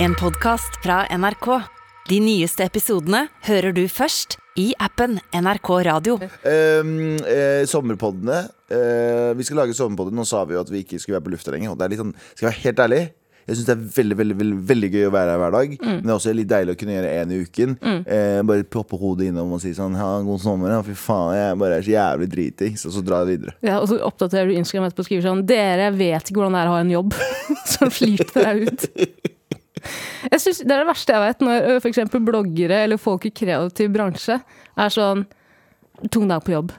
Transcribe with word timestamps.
En 0.00 0.14
podcast 0.14 0.76
fra 0.82 1.06
NRK. 1.10 1.46
De 2.08 2.20
nyeste 2.22 2.62
episodene 2.62 3.24
hører 3.48 3.74
du 3.74 3.82
først 3.90 4.36
i 4.54 4.68
appen 4.78 5.16
NRK 5.34 5.70
Radio. 5.88 6.14
Um, 6.46 7.16
eh, 7.26 7.64
sommerpoddene. 7.66 8.44
Eh, 8.70 9.34
vi 9.34 9.46
skal 9.48 9.64
lage 9.64 9.74
sommerpodder. 9.74 10.14
Nå 10.14 10.22
sa 10.22 10.44
vi 10.46 10.54
jo 10.54 10.62
at 10.62 10.70
vi 10.70 10.84
ikke 10.84 11.00
skulle 11.02 11.18
være 11.18 11.26
på 11.26 11.34
lufta 11.34 11.50
lenger. 11.50 11.74
Og 11.74 11.80
det 11.80 11.88
er 11.88 11.94
litt 11.94 12.02
sånn, 12.04 12.14
skal 12.30 12.46
jeg 12.46 12.52
være 12.52 12.64
helt 12.68 12.84
ærlig 12.86 13.02
jeg 13.48 13.56
syns 13.56 13.68
det 13.68 13.72
er 13.72 13.84
veldig 13.96 14.16
veldig, 14.18 14.34
veldig, 14.36 14.56
veldig 14.68 14.88
gøy 14.92 15.04
å 15.08 15.12
være 15.14 15.32
her 15.32 15.38
hver 15.40 15.54
dag. 15.54 15.70
Men 15.80 16.02
det 16.02 16.10
er 16.10 16.18
også 16.18 16.34
litt 16.36 16.50
deilig 16.50 16.74
å 16.74 16.78
kunne 16.82 16.96
gjøre 16.98 17.12
én 17.16 17.30
i 17.32 17.38
uken. 17.46 17.76
Eh, 18.04 18.40
bare 18.50 18.66
poppe 18.68 18.98
hodet 19.00 19.30
innom 19.30 19.54
og 19.56 19.62
si 19.62 19.72
sånn 19.76 19.96
Ha 19.96 20.08
en 20.18 20.28
god 20.28 20.42
sommer. 20.42 20.74
Ja, 20.74 20.82
fy 20.84 20.96
faen, 21.00 21.32
jeg 21.38 21.56
bare 21.62 21.78
er 21.78 21.86
så 21.86 21.94
jævlig 21.94 22.28
dritings. 22.34 22.84
Og 22.84 22.92
så 22.98 23.04
drar 23.06 23.24
jeg 23.24 23.38
videre. 23.38 23.56
Ja, 23.64 23.78
og 23.78 23.88
så 23.88 24.02
oppdaterer 24.04 24.52
du 24.52 24.58
Instagram 24.60 24.90
etterpå 24.90 25.06
og 25.06 25.08
skriver 25.08 25.28
sånn 25.30 25.42
Dere 25.48 25.88
vet 25.96 26.28
ikke 26.28 26.42
hvordan 26.42 26.58
det 26.58 26.62
er 26.66 26.68
å 26.68 26.76
ha 26.76 26.84
en 26.84 26.92
jobb. 26.92 27.18
Så 27.72 27.88
flirte 27.92 28.44
jeg 28.44 28.68
ut. 28.68 28.88
Jeg 30.30 30.40
synes 30.42 30.58
Det 30.64 30.74
er 30.74 30.82
det 30.84 30.88
verste 30.90 31.14
jeg 31.16 31.24
vet, 31.24 31.44
når 31.46 31.56
f.eks. 31.58 31.82
for 31.82 31.90
eksempel 31.92 32.24
bloggere 32.26 32.82
eller 32.84 33.00
folk 33.00 33.26
i 33.28 33.32
kreativ 33.34 33.90
bransje 33.94 34.38
er 34.38 34.94
sånn 34.94 35.26
Tung 36.14 36.28
dag 36.30 36.44
på 36.46 36.52
jobb. 36.54 36.70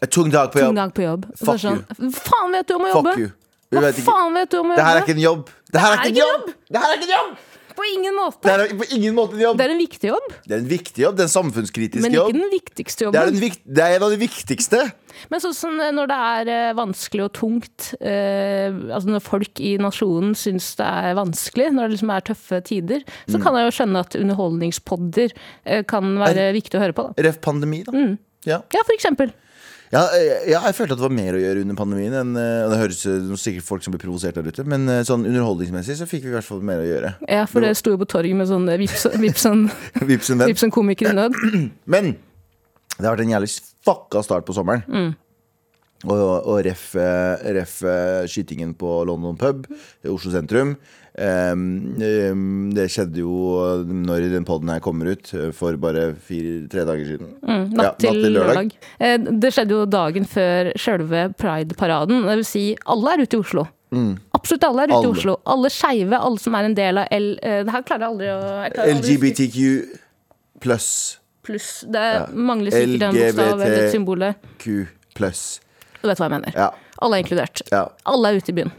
En 0.00 0.08
tung 0.08 0.30
dag 0.32 0.48
på 0.52 0.58
Tung 0.58 0.70
jobb. 0.70 0.76
dag 0.78 0.92
på 0.96 1.02
jobb. 1.04 1.26
Fuck 1.36 1.58
sånn, 1.60 1.82
you. 2.00 2.10
Faen 2.16 2.54
vet 2.56 2.70
du 2.70 2.74
om 2.78 2.86
å 2.86 2.92
jobbe? 2.94 3.12
Fuck 3.12 3.20
you. 3.20 3.32
Hva 3.72 3.90
faen 4.04 4.34
vet 4.36 4.50
du 4.52 4.58
om 4.62 4.72
å 4.72 4.76
Det 4.78 4.84
her 4.86 4.96
er 4.96 5.04
ikke 5.04 5.16
en 5.16 5.24
jobb. 5.26 5.50
Det 5.72 5.80
her 5.82 5.92
er 5.92 6.00
ikke 6.00 6.12
en 6.12 6.20
jobb! 6.20 6.48
Det 6.68 6.80
her 6.82 6.90
er 6.94 6.98
ikke 6.98 7.08
en 7.08 7.14
jobb! 7.16 7.51
På 7.76 7.84
ingen 7.94 8.14
måte. 8.16 8.42
Det 8.44 8.52
er 8.72 8.74
på 8.78 8.86
ingen 8.96 9.14
måte 9.16 9.34
en 9.36 9.40
jobb. 9.44 9.56
Det 9.58 9.66
er 9.66 9.72
en 9.74 9.78
viktig 9.82 10.08
jobb, 10.10 10.32
Det 10.46 10.54
er 10.56 10.58
en 10.62 10.68
viktig 10.70 11.02
jobb. 11.04 11.16
Det 11.16 11.22
er 11.24 11.28
en 11.30 11.36
samfunnskritisk 11.36 12.02
men 12.02 12.10
ikke 12.12 12.20
jobb. 12.20 12.32
den 12.36 12.50
viktigste 12.52 12.98
Det 13.12 13.20
er, 13.20 13.26
jobben. 13.30 13.40
vikt, 13.40 13.62
det 13.66 13.82
er 13.86 13.96
en 13.96 14.02
av 14.08 14.10
de 14.10 14.18
viktigste. 14.22 14.80
Men 15.30 15.40
sånn 15.44 15.54
som 15.54 15.76
når 15.76 16.08
det 16.08 16.18
er 16.18 16.48
eh, 16.52 16.72
vanskelig 16.74 17.24
og 17.28 17.32
tungt, 17.36 17.90
eh, 18.00 18.72
altså 18.90 19.08
når 19.12 19.20
folk 19.22 19.60
i 19.60 19.76
nasjonen 19.78 20.32
syns 20.34 20.74
det 20.80 20.86
er 20.88 21.14
vanskelig, 21.14 21.68
når 21.72 21.88
det 21.88 21.94
liksom 21.98 22.10
er 22.16 22.20
tøffe 22.20 22.62
tider, 22.64 23.04
så 23.28 23.36
Mm. 23.38 23.42
kan 23.42 23.54
jeg 23.54 23.64
jo 23.68 23.76
skjønne 23.76 24.00
at 24.00 24.16
underholdningspodder 24.16 25.32
eh, 25.66 25.82
kan 25.84 26.16
være 26.18 26.52
viktig 26.56 26.78
å 26.78 26.82
høre 26.82 26.96
på. 26.96 27.14
Da. 27.14 27.22
Ref 27.28 27.40
pandemi, 27.40 27.82
da. 27.84 27.92
Ja. 28.44 28.62
Ja, 28.72 28.82
for 28.84 28.94
eksempel. 28.96 29.32
Ja, 29.92 30.06
eh, 30.16 30.48
ja, 30.48 30.62
jeg 30.64 30.76
følte 30.78 30.96
at 30.96 31.00
det 31.02 31.04
var 31.04 31.12
mer 31.12 31.36
å 31.36 31.40
gjøre 31.42 31.62
under 31.66 31.76
pandemien. 31.76 32.14
Enn, 32.16 32.32
eh, 32.40 32.64
og 32.64 32.72
det 32.72 32.78
høres 32.80 33.02
ut 33.04 33.32
sikkert 33.40 33.66
folk 33.66 33.84
som 33.84 33.92
blir 33.92 34.00
provosert 34.00 34.38
der 34.38 34.48
ute, 34.48 34.64
men 34.64 34.88
eh, 34.88 35.02
sånn 35.04 35.26
underholdningsmessig 35.28 35.98
så 36.00 36.08
fikk 36.08 36.24
vi 36.24 36.32
i 36.32 36.36
hvert 36.38 36.48
fall 36.48 36.62
mer 36.64 36.80
å 36.80 36.86
gjøre. 36.88 37.14
Ja, 37.28 37.44
for 37.50 37.64
det 37.64 37.74
sto 37.76 37.92
jo 37.92 38.00
på 38.00 38.08
torget 38.08 38.38
med 38.38 38.48
sånn 38.48 38.64
vips, 38.80 39.04
vips, 39.24 39.44
en, 39.50 39.66
Vips 40.00 40.32
en 40.32 40.46
vips 40.48 40.64
en 40.64 40.72
komiker 40.72 41.12
i 41.12 41.16
nød. 41.20 41.36
Men 41.96 42.14
det 42.96 43.04
har 43.04 43.12
vært 43.12 43.26
en 43.26 43.34
jævlig 43.36 43.52
fucka 43.84 44.24
start 44.24 44.48
på 44.48 44.56
sommeren. 44.56 45.12
Og, 46.02 46.22
og 46.50 46.56
ref, 46.66 46.88
eh, 46.98 47.44
ref 47.54 47.76
eh, 47.86 48.24
skytingen 48.30 48.72
på 48.78 49.02
London 49.06 49.36
pub 49.38 49.68
i 50.02 50.10
Oslo 50.10 50.32
sentrum. 50.34 50.74
Ehm, 51.18 52.00
ehm, 52.00 52.70
det 52.72 52.86
skjedde 52.88 53.20
jo 53.20 53.84
når 53.84 54.30
den 54.32 54.46
poden 54.48 54.70
her 54.72 54.80
kommer 54.80 55.10
ut, 55.12 55.28
eh, 55.36 55.50
for 55.52 55.76
bare 55.76 56.14
fire-tre 56.16 56.86
dager 56.88 57.04
siden. 57.10 57.34
Natt 57.76 57.98
til 58.00 58.16
lørdag. 58.32 58.72
lørdag. 58.98 59.40
Det 59.42 59.50
skjedde 59.52 59.76
jo 59.76 59.84
dagen 59.92 60.24
før 60.24 60.72
sjølve 60.80 61.26
Pride-paraden. 61.36 62.24
Det 62.24 62.36
vil 62.40 62.44
si, 62.48 62.64
alle 62.86 63.12
er 63.12 63.24
ute 63.26 63.36
i 63.36 63.42
Oslo. 63.44 63.66
Absolutt 64.32 64.64
alle 64.64 64.86
er 64.86 64.88
ute 64.88 64.96
Alle. 64.96 65.08
i 65.10 65.12
Oslo. 65.18 65.34
Alle 65.52 65.68
skeive, 65.68 66.16
alle 66.16 66.38
som 66.40 66.54
er 66.56 66.64
en 66.64 66.74
del 66.78 66.96
av 67.02 67.06
L... 67.12 67.26
eh, 67.42 67.58
Det 67.64 67.72
her 67.74 67.82
klarer 67.82 68.00
jeg 68.06 68.08
aldri 68.14 68.30
å 68.32 68.38
jeg 68.62 68.72
klarer 68.72 68.94
aldri. 68.94 69.16
LGBTQ 69.18 69.98
pluss 70.64 71.18
Pluss. 71.42 71.84
Det 71.90 72.32
mangler 72.32 72.70
sikkert 72.70 73.02
en 73.08 73.16
bokstav 73.18 73.60
eller 73.66 73.82
et 73.82 73.92
symbol. 73.92 74.22
Q 74.62 74.86
pluss. 75.18 75.60
Du 76.00 76.06
vet 76.08 76.16
hva 76.22 76.28
jeg 76.30 76.36
mener. 76.38 76.52
Ja. 76.56 76.70
Alle 77.02 77.18
er 77.18 77.24
inkludert. 77.24 77.62
ja. 77.72 77.88
Alle 78.06 78.30
er 78.30 78.38
ute 78.40 78.48
i 78.54 78.54
byen. 78.62 78.70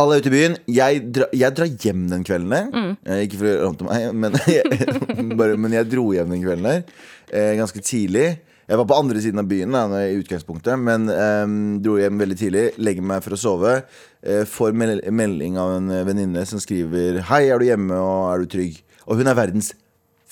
Alle 0.00 0.16
er 0.16 0.22
ute 0.22 0.30
i 0.30 0.32
byen. 0.32 0.54
Jeg, 0.72 1.02
dra, 1.14 1.26
jeg 1.36 1.56
drar 1.56 1.68
hjem 1.84 2.06
den 2.10 2.24
kvelden 2.24 2.54
der. 2.54 2.70
Mm. 2.72 2.94
Eh, 3.04 3.24
ikke 3.26 3.40
for 3.42 3.50
å 3.50 3.66
rante 3.66 3.88
meg, 3.88 4.06
men, 4.16 4.38
bare, 5.40 5.58
men 5.60 5.76
jeg 5.76 5.90
dro 5.92 6.06
hjem 6.16 6.32
den 6.32 6.44
kvelden 6.44 6.68
der. 6.68 7.04
Eh, 7.28 7.52
ganske 7.60 7.84
tidlig. 7.84 8.26
Jeg 8.70 8.78
var 8.78 8.88
på 8.88 8.96
andre 8.96 9.20
siden 9.20 9.42
av 9.42 9.50
byen 9.50 9.74
da, 9.74 9.82
i 10.06 10.16
utgangspunktet, 10.20 10.80
men 10.80 11.10
eh, 11.12 11.44
dro 11.84 11.98
hjem 12.00 12.22
veldig 12.22 12.38
tidlig. 12.40 12.64
Legger 12.80 13.08
meg 13.12 13.24
for 13.26 13.36
å 13.36 13.40
sove. 13.42 13.76
Eh, 14.24 14.46
får 14.48 14.72
mel 14.78 15.02
melding 15.12 15.60
av 15.60 15.76
en 15.76 15.92
venninne 16.08 16.46
som 16.48 16.62
skriver 16.62 17.20
'Hei, 17.28 17.44
er 17.50 17.60
du 17.60 17.68
hjemme, 17.68 18.00
og 18.00 18.32
er 18.32 18.44
du 18.44 18.52
trygg?' 18.56 18.82
Og 19.10 19.18
hun 19.18 19.26
er 19.26 19.36
verdens 19.36 19.74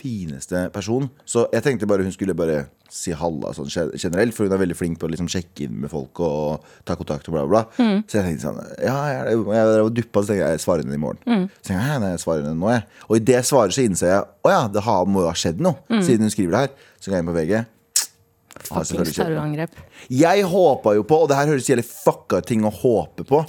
fineste 0.01 0.71
person. 0.73 1.11
Så 1.29 1.47
jeg 1.53 1.65
tenkte 1.67 1.89
bare 1.91 2.07
hun 2.07 2.15
skulle 2.15 2.37
bare 2.39 2.65
si 2.91 3.13
halla 3.15 3.53
sånn 3.55 3.69
generelt, 3.95 4.35
for 4.35 4.45
hun 4.49 4.53
er 4.57 4.61
veldig 4.65 4.77
flink 4.77 4.99
på 4.99 5.07
å 5.07 5.11
liksom 5.13 5.29
sjekke 5.31 5.65
inn 5.69 5.77
med 5.85 5.91
folk 5.93 6.19
og 6.27 6.65
ta 6.85 6.97
kontakt 6.99 7.29
og 7.31 7.37
bla, 7.37 7.45
bla, 7.47 7.65
Mm. 7.79 8.03
Så 8.11 8.19
jeg 8.19 8.25
tenkte 8.27 8.49
sånn 8.49 8.59
Ja, 8.83 8.97
jeg, 9.09 9.21
jeg, 9.31 9.45
jeg, 9.47 9.67
jeg 9.79 9.95
duppa, 10.01 10.23
så 10.23 10.27
tenkte 10.33 10.43
jeg 10.43 10.57
jeg 10.59 10.65
svarer 10.65 10.83
henne 10.85 10.99
i 10.99 11.03
morgen. 11.05 11.19
Så 11.63 11.71
tenkte 11.71 11.77
jeg, 11.79 11.87
«Hæ, 11.87 11.99
nei, 12.03 12.11
jeg 12.17 12.23
svarer 12.25 12.43
henne 12.49 12.59
nå, 12.59 12.71
jeg. 12.75 12.85
Og 13.09 13.17
i 13.17 13.25
det 13.31 13.43
svaret 13.47 13.73
så 13.77 13.85
innser 13.87 14.11
jeg 14.13 14.25
å 14.45 14.51
ja, 14.51 14.63
det 14.69 14.83
har, 14.83 15.05
må 15.07 15.23
jo 15.23 15.31
ha 15.31 15.37
skjedd 15.39 15.61
noe, 15.63 15.79
siden 16.03 16.27
hun 16.27 16.31
skriver 16.35 16.57
det 16.57 16.65
her. 16.67 16.73
Så 17.01 17.11
går 17.11 17.17
jeg 17.21 17.25
inn 17.25 17.31
på 17.31 17.39
VG. 17.39 17.61
Fuckings 18.61 19.15
terrorangrep. 19.17 19.71
Jeg 20.13 20.45
håpa 20.51 20.95
jo 20.99 21.05
på, 21.07 21.23
og 21.25 21.29
det 21.31 21.37
her 21.39 21.49
høres 21.55 21.69
jævlig 21.71 21.87
fucka 21.87 22.43
ting 22.45 22.65
å 22.67 22.73
håpe 22.75 23.25
på. 23.29 23.45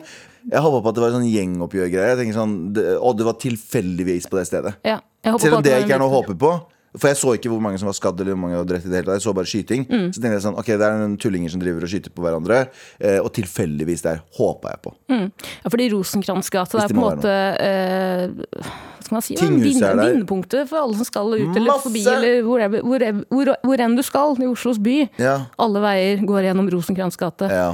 Jeg 0.52 0.62
håpa 0.64 0.80
på 0.82 0.90
at 0.90 0.98
det 0.98 1.04
var 1.04 1.14
sånn 1.14 1.28
gjengoppgjørgreier. 1.30 2.14
Jeg 2.16 2.20
tenker 2.22 2.38
sånn, 2.38 2.54
det- 2.74 2.98
det 3.18 3.26
var 3.28 3.34
tilfeldigvis 3.42 4.26
på 4.30 4.38
det 4.40 4.48
stedet. 4.48 4.74
Ja, 4.86 5.00
jeg 5.24 5.40
Selv 5.42 5.52
på 5.54 5.58
om 5.58 5.64
det 5.64 5.84
ikke 5.84 5.96
er 5.96 6.00
noe 6.00 6.10
å 6.10 6.24
håpe 6.24 6.38
på. 6.38 6.52
For 7.00 7.08
jeg 7.08 7.16
så 7.22 7.32
ikke 7.38 7.48
hvor 7.48 7.62
mange 7.64 7.80
som 7.80 7.88
var 7.88 7.96
skadd 7.96 8.20
eller 8.20 8.34
hvor 8.36 8.42
mange 8.42 8.58
var 8.60 8.66
drept. 8.68 8.84
i 8.86 8.90
det 8.92 8.98
hele 9.00 9.06
tatt 9.08 9.22
Jeg 9.22 9.24
så 9.24 9.34
bare 9.34 9.48
skyting. 9.48 9.86
Mm. 9.88 10.08
Så 10.12 10.20
tenkte 10.20 10.36
jeg 10.36 10.44
sånn, 10.44 10.58
ok, 10.60 10.66
det 10.76 10.84
er 10.88 10.98
noen 11.00 11.14
tullinger 11.18 11.50
som 11.54 11.62
driver 11.62 11.86
og 11.86 11.92
skyter 11.94 12.12
på 12.12 12.24
hverandre. 12.26 12.58
Eh, 13.00 13.20
og 13.24 13.30
tilfeldigvis 13.38 14.04
der 14.04 14.20
håpa 14.36 14.74
jeg 14.74 14.82
på. 14.84 14.92
Ja, 15.08 15.70
fordi 15.72 15.86
Rosenkrantz 15.94 16.50
gate 16.52 16.76
er 16.82 16.92
på 16.92 16.98
en 16.98 17.06
måte 17.06 17.32
eh, 17.64 18.26
Hva 18.52 19.06
skal 19.06 19.16
man 19.16 19.24
si? 19.24 19.38
er. 19.40 20.02
Vindepunktet 20.02 20.68
for 20.68 20.82
alle 20.84 21.00
som 21.00 21.08
skal 21.08 21.32
ut 21.32 21.56
eller 21.56 21.70
Masse! 21.72 21.86
forbi, 21.88 22.04
eller 22.12 22.44
wherever- 22.50 22.84
hvor, 22.84 23.08
hvor, 23.32 23.54
hvor 23.64 23.86
enn 23.88 23.96
du 23.96 24.04
skal 24.04 24.36
i 24.44 24.52
Oslos 24.52 24.78
by. 24.84 24.98
Ja, 25.20 25.38
Alle 25.60 25.80
veier 25.88 26.26
går 26.28 26.50
gjennom 26.50 26.68
Rosenkrantz 26.76 27.16
gate. 27.20 27.48
ja. 27.52 27.72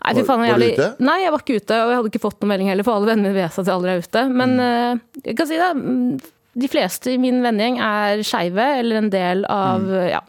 Nei, 0.00 0.14
fy 0.16 0.22
Var- 0.22 0.26
faen, 0.32 0.40
var 0.48 0.56
du 0.58 0.64
ute? 0.64 0.84
Nei, 1.04 1.18
jeg 1.20 1.30
var 1.34 1.42
ikke 1.44 1.56
ute, 1.60 1.76
og 1.76 1.90
jeg 1.92 1.96
hadde 1.98 2.08
ikke 2.14 2.20
fått 2.24 2.38
noen 2.40 2.48
melding 2.54 2.68
heller, 2.72 2.86
for 2.86 2.96
alle 2.96 3.10
vennene 3.10 3.28
mine 3.34 3.42
vet 3.44 3.58
at 3.60 3.66
jeg 3.68 3.74
aldri 3.74 3.90
er 3.92 4.00
ute. 4.00 4.22
Men 4.32 4.54
Mm. 4.56 4.60
uh, 4.64 5.20
jeg 5.26 5.36
kan 5.36 5.46
si 5.46 5.58
det, 5.60 5.66
mm, 5.76 6.20
de 6.58 6.68
fleste 6.70 7.12
i 7.14 7.18
min 7.20 7.42
vennegjeng 7.44 7.78
er 7.84 8.22
skeive, 8.26 8.66
eller 8.80 9.00
en 9.02 9.10
del 9.12 9.44
av 9.46 9.86
Mm. 9.86 10.10
Ja. 10.10 10.20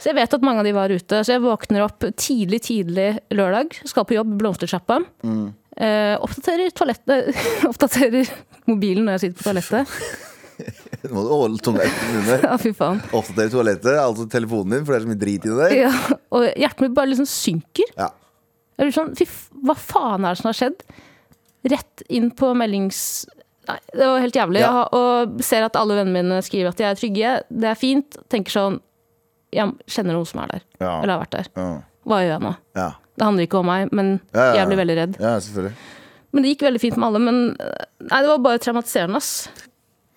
Så 0.00 0.08
jeg 0.08 0.16
vet 0.16 0.32
at 0.32 0.44
mange 0.46 0.62
av 0.62 0.64
de 0.64 0.72
var 0.72 0.88
ute. 0.88 1.18
Så 1.26 1.34
jeg 1.34 1.42
våkner 1.44 1.82
opp 1.84 2.06
tidlig, 2.16 2.62
tidlig 2.64 3.18
lørdag, 3.36 3.74
skal 3.84 4.06
på 4.08 4.16
jobb, 4.16 4.32
blomstersjappa. 4.40 4.96
Mm. 5.26 5.50
Eh, 5.76 6.14
oppdaterer 6.20 6.72
toalettet 6.74 7.36
Oppdaterer 7.70 8.28
mobilen 8.68 9.06
når 9.06 9.18
jeg 9.18 9.22
sitter 9.26 9.38
på 9.38 9.46
toalettet. 9.50 9.92
Nå 11.04 11.12
må 11.14 11.24
du 11.24 11.30
holde 11.32 11.60
tunga 11.64 11.84
i 11.84 11.92
munnen. 12.14 12.46
Ja, 12.46 12.56
fy 12.60 12.72
faen. 12.76 13.02
Oppdatere 13.12 13.52
toalettet, 13.52 13.92
altså 14.00 14.26
telefonen 14.32 14.78
din, 14.78 14.86
for 14.86 14.94
det 14.94 14.98
er 15.00 15.04
så 15.04 15.12
mye 15.12 15.20
drit 15.20 15.46
inni 15.48 15.60
der. 15.60 15.76
Ja, 15.76 15.92
og 16.36 16.48
hjertet 16.48 16.84
mitt 16.86 16.96
bare 16.96 17.12
liksom 17.12 17.28
synker. 17.28 17.92
Ja. 18.00 18.10
Jeg 18.80 18.88
blir 18.88 18.96
sånn, 18.96 19.14
fy, 19.20 19.28
hva 19.68 19.76
faen 19.76 20.24
er 20.24 20.32
det 20.32 20.40
som 20.40 20.48
har 20.50 20.58
skjedd? 20.62 20.84
Rett 21.76 22.04
inn 22.08 22.32
på 22.36 22.54
meldings... 22.56 23.02
Nei, 23.70 23.78
det 23.94 24.08
var 24.10 24.22
helt 24.24 24.36
jævlig. 24.36 24.62
Ja. 24.62 24.84
Og 24.96 25.40
ser 25.46 25.66
at 25.66 25.78
alle 25.78 25.96
vennene 26.00 26.26
mine 26.30 26.40
skriver 26.46 26.72
at 26.72 26.80
de 26.80 26.86
er 26.88 26.98
trygge. 26.98 27.36
Det 27.50 27.70
er 27.70 27.78
fint. 27.78 28.18
Tenker 28.32 28.54
sånn 28.56 28.80
Jeg 29.54 29.72
kjenner 29.90 30.14
noen 30.14 30.28
som 30.30 30.42
er 30.44 30.52
der. 30.56 30.66
Ja. 30.82 30.92
Eller 31.00 31.16
har 31.16 31.24
vært 31.24 31.38
der. 31.38 31.48
Ja. 31.58 31.70
Hva 32.10 32.20
gjør 32.22 32.34
jeg 32.36 32.44
nå? 32.44 32.52
Ja. 32.78 32.90
Det 33.20 33.26
handler 33.26 33.44
ikke 33.48 33.58
om 33.60 33.66
meg, 33.68 33.90
men 33.92 34.12
jeg 34.32 34.68
blir 34.70 34.78
veldig 34.80 34.94
redd. 34.96 35.16
ja, 35.20 35.32
selvfølgelig. 35.42 35.72
Men 36.30 36.44
det 36.44 36.52
gikk 36.52 36.62
veldig 36.68 36.80
fint 36.80 36.96
med 36.96 37.08
alle. 37.08 37.20
Men 37.26 37.40
eh, 37.58 37.88
nei, 38.06 38.20
det 38.22 38.30
var 38.30 38.44
bare 38.44 38.60
traumatiserende, 38.62 39.18
ass. 39.18 39.50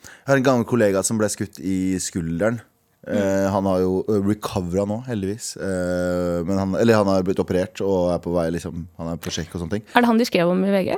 Jeg 0.06 0.30
har 0.30 0.40
en 0.40 0.46
gammel 0.46 0.68
kollega 0.70 1.02
som 1.04 1.18
ble 1.20 1.28
skutt 1.34 1.58
i 1.60 1.98
skulderen. 2.00 2.62
Eh, 3.04 3.48
han 3.52 3.66
har 3.68 3.82
jo 3.84 4.04
recovera 4.24 4.86
nå, 4.88 5.02
heldigvis. 5.10 5.56
Eh, 5.58 6.38
men 6.48 6.62
han, 6.62 6.78
eller 6.80 7.02
han 7.02 7.10
har 7.12 7.26
blitt 7.28 7.42
operert 7.44 7.82
og 7.84 8.14
er 8.14 8.22
på 8.24 8.32
vei 8.38 8.46
liksom, 8.56 8.86
Han 9.02 9.10
er 9.12 9.20
på 9.20 9.34
sjekk 9.34 9.58
og 9.58 9.66
sånne 9.66 9.80
ting. 9.80 9.88
Er 9.92 10.06
det 10.06 10.12
han 10.14 10.22
de 10.22 10.30
skrev 10.30 10.54
om 10.54 10.62
i 10.64 10.72
VG? 10.72 10.94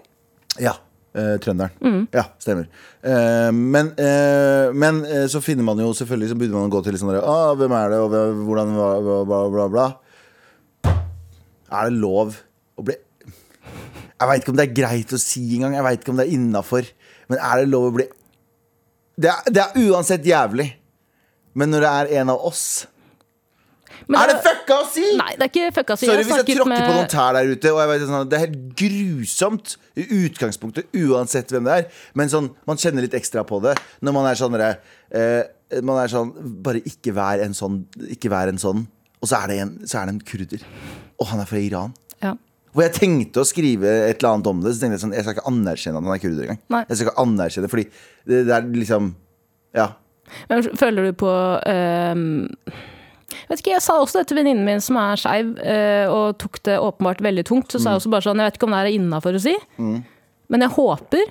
Ja. 0.62 0.76
Eh, 1.16 1.36
trønderen. 1.44 2.06
Ja, 2.14 2.26
stemmer. 2.42 2.68
Eh, 3.02 3.52
men 3.56 3.92
eh, 4.02 4.74
men 4.76 5.02
så 5.32 5.42
finner 5.44 5.66
man 5.68 5.80
jo 5.80 5.92
selvfølgelig 5.96 6.32
Så 6.32 6.38
begynner 6.40 6.58
man 6.58 6.72
å 6.72 6.74
gå 6.74 6.82
til 6.86 6.98
sånn 7.00 7.12
der, 7.14 7.22
ah, 7.22 7.54
Hvem 7.58 7.76
er 7.78 7.94
det, 7.94 8.00
og 8.02 8.10
hvem, 8.14 8.44
hvordan 8.48 8.74
bla, 8.76 9.20
bla, 9.30 9.40
bla, 9.54 9.68
bla. 9.76 9.88
Er 11.70 11.90
det 11.90 12.00
lov 12.02 12.36
å 12.76 12.86
bli 12.86 12.98
Jeg 12.98 14.30
veit 14.30 14.44
ikke 14.44 14.54
om 14.56 14.60
det 14.60 14.68
er 14.68 14.78
greit 14.82 15.16
å 15.16 15.22
si 15.22 15.44
engang. 15.58 15.78
Jeg 15.78 15.88
veit 15.88 16.04
ikke 16.04 16.14
om 16.16 16.22
det 16.22 16.28
er 16.28 16.38
innafor. 16.38 16.88
Men 17.32 17.42
er 17.42 17.64
det 17.64 17.72
lov 17.72 17.90
å 17.90 17.96
bli 18.00 18.10
det 19.16 19.30
er, 19.32 19.46
det 19.48 19.62
er 19.64 19.86
uansett 19.88 20.26
jævlig. 20.28 20.66
Men 21.56 21.72
når 21.72 21.86
det 21.86 21.92
er 21.92 22.10
en 22.20 22.34
av 22.34 22.42
oss 22.50 22.66
Men 24.08 24.20
Er 24.22 24.28
det 24.34 24.38
fucka 24.46 24.78
å 24.84 24.86
si?! 24.92 25.06
Nei, 25.18 25.32
det 25.40 25.46
er 25.48 25.52
ikke 25.52 25.74
fucka 25.80 25.96
å 25.96 26.00
si. 26.00 26.06
Sorry 26.10 26.22
Jeg 26.22 26.28
hvis 26.28 26.36
jeg 26.42 26.58
tråkker 26.58 26.70
med- 26.70 26.84
på 26.86 26.96
noen 26.96 27.10
tær 27.12 27.34
der 27.38 27.52
ute. 27.52 27.72
Og 27.74 27.80
jeg 27.82 27.90
vet, 27.92 28.08
sånn, 28.10 28.30
Det 28.30 28.38
er 28.38 28.44
helt 28.46 28.76
grusomt 28.82 29.76
i 29.96 30.06
utgangspunktet, 30.22 30.86
uansett 30.94 31.48
hvem 31.56 31.64
det 31.70 31.74
er. 31.78 31.88
Men 32.14 32.30
sånn, 32.30 32.50
man 32.68 32.78
kjenner 32.78 33.02
litt 33.02 33.14
ekstra 33.18 33.44
på 33.48 33.62
det 33.64 33.76
når 34.02 34.14
man 34.14 34.26
er 34.30 34.36
sånn 34.36 34.56
eh, 34.62 35.44
Man 35.82 35.98
er 35.98 36.08
sånn 36.08 36.34
Bare 36.64 36.82
ikke 36.86 37.14
vær 37.14 37.42
en 37.44 37.54
sånn. 37.54 37.86
Ikke 38.10 38.30
vær 38.30 38.48
en 38.52 38.58
sånn. 38.62 38.88
Og 39.22 39.28
så 39.30 39.44
er 39.44 39.48
det 39.48 39.60
en, 39.64 39.80
så 39.86 40.02
er 40.02 40.06
det 40.06 40.14
en 40.16 40.20
kurder. 40.22 40.62
Og 41.20 41.28
han 41.28 41.40
er 41.42 41.46
fra 41.50 41.58
Iran. 41.58 41.94
Ja. 42.22 42.36
Hvor 42.76 42.84
jeg 42.84 42.94
tenkte 42.94 43.40
å 43.42 43.48
skrive 43.48 43.88
et 44.10 44.20
eller 44.22 44.36
annet 44.36 44.48
om 44.52 44.60
det, 44.62 44.74
så 44.76 44.82
tenkte 44.84 44.98
jeg 45.00 45.04
sånn 45.06 45.14
Jeg 45.16 45.24
skal 45.24 45.36
ikke 45.38 45.48
anerkjenne 45.50 45.98
at 45.98 46.04
han 46.04 46.14
er 46.14 46.20
kurder 46.20 46.44
engang. 46.44 46.60
Jeg 46.90 46.98
skal 46.98 47.08
ikke 47.08 47.22
anerkjenne, 47.24 47.70
fordi 47.72 47.86
det, 48.28 48.42
det 48.50 48.54
er 48.58 48.62
liksom 48.76 49.14
Ja. 49.74 49.88
Men 50.50 50.64
føler 50.76 51.06
du 51.06 51.14
på 51.14 51.32
ehm, 51.70 52.50
vet 53.50 53.60
ikke, 53.62 53.72
Jeg 53.76 53.82
sa 53.82 53.96
også 54.02 54.20
det 54.22 54.28
til 54.30 54.38
venninnen 54.38 54.66
min 54.68 54.82
som 54.84 54.98
er 55.02 55.18
skeiv, 55.22 55.56
eh, 55.64 56.06
og 56.12 56.38
tok 56.42 56.60
det 56.68 56.76
åpenbart 56.80 57.24
veldig 57.26 57.46
tungt. 57.50 57.72
Så 57.72 57.80
sa 57.82 57.94
jeg 57.96 58.02
også 58.04 58.12
bare 58.14 58.26
sånn 58.28 58.42
Jeg 58.42 58.52
vet 58.52 58.60
ikke 58.60 58.68
om 58.70 58.76
det 58.76 58.82
her 58.84 58.92
er 58.92 58.98
innafor 59.00 59.38
å 59.40 59.42
si, 59.42 59.56
men 60.54 60.62
jeg 60.62 60.76
håper 60.76 61.24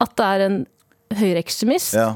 at 0.00 0.14
det 0.16 0.26
er 0.30 0.40
en 0.46 0.58
høyreekstremist, 1.20 1.94
ja. 1.98 2.14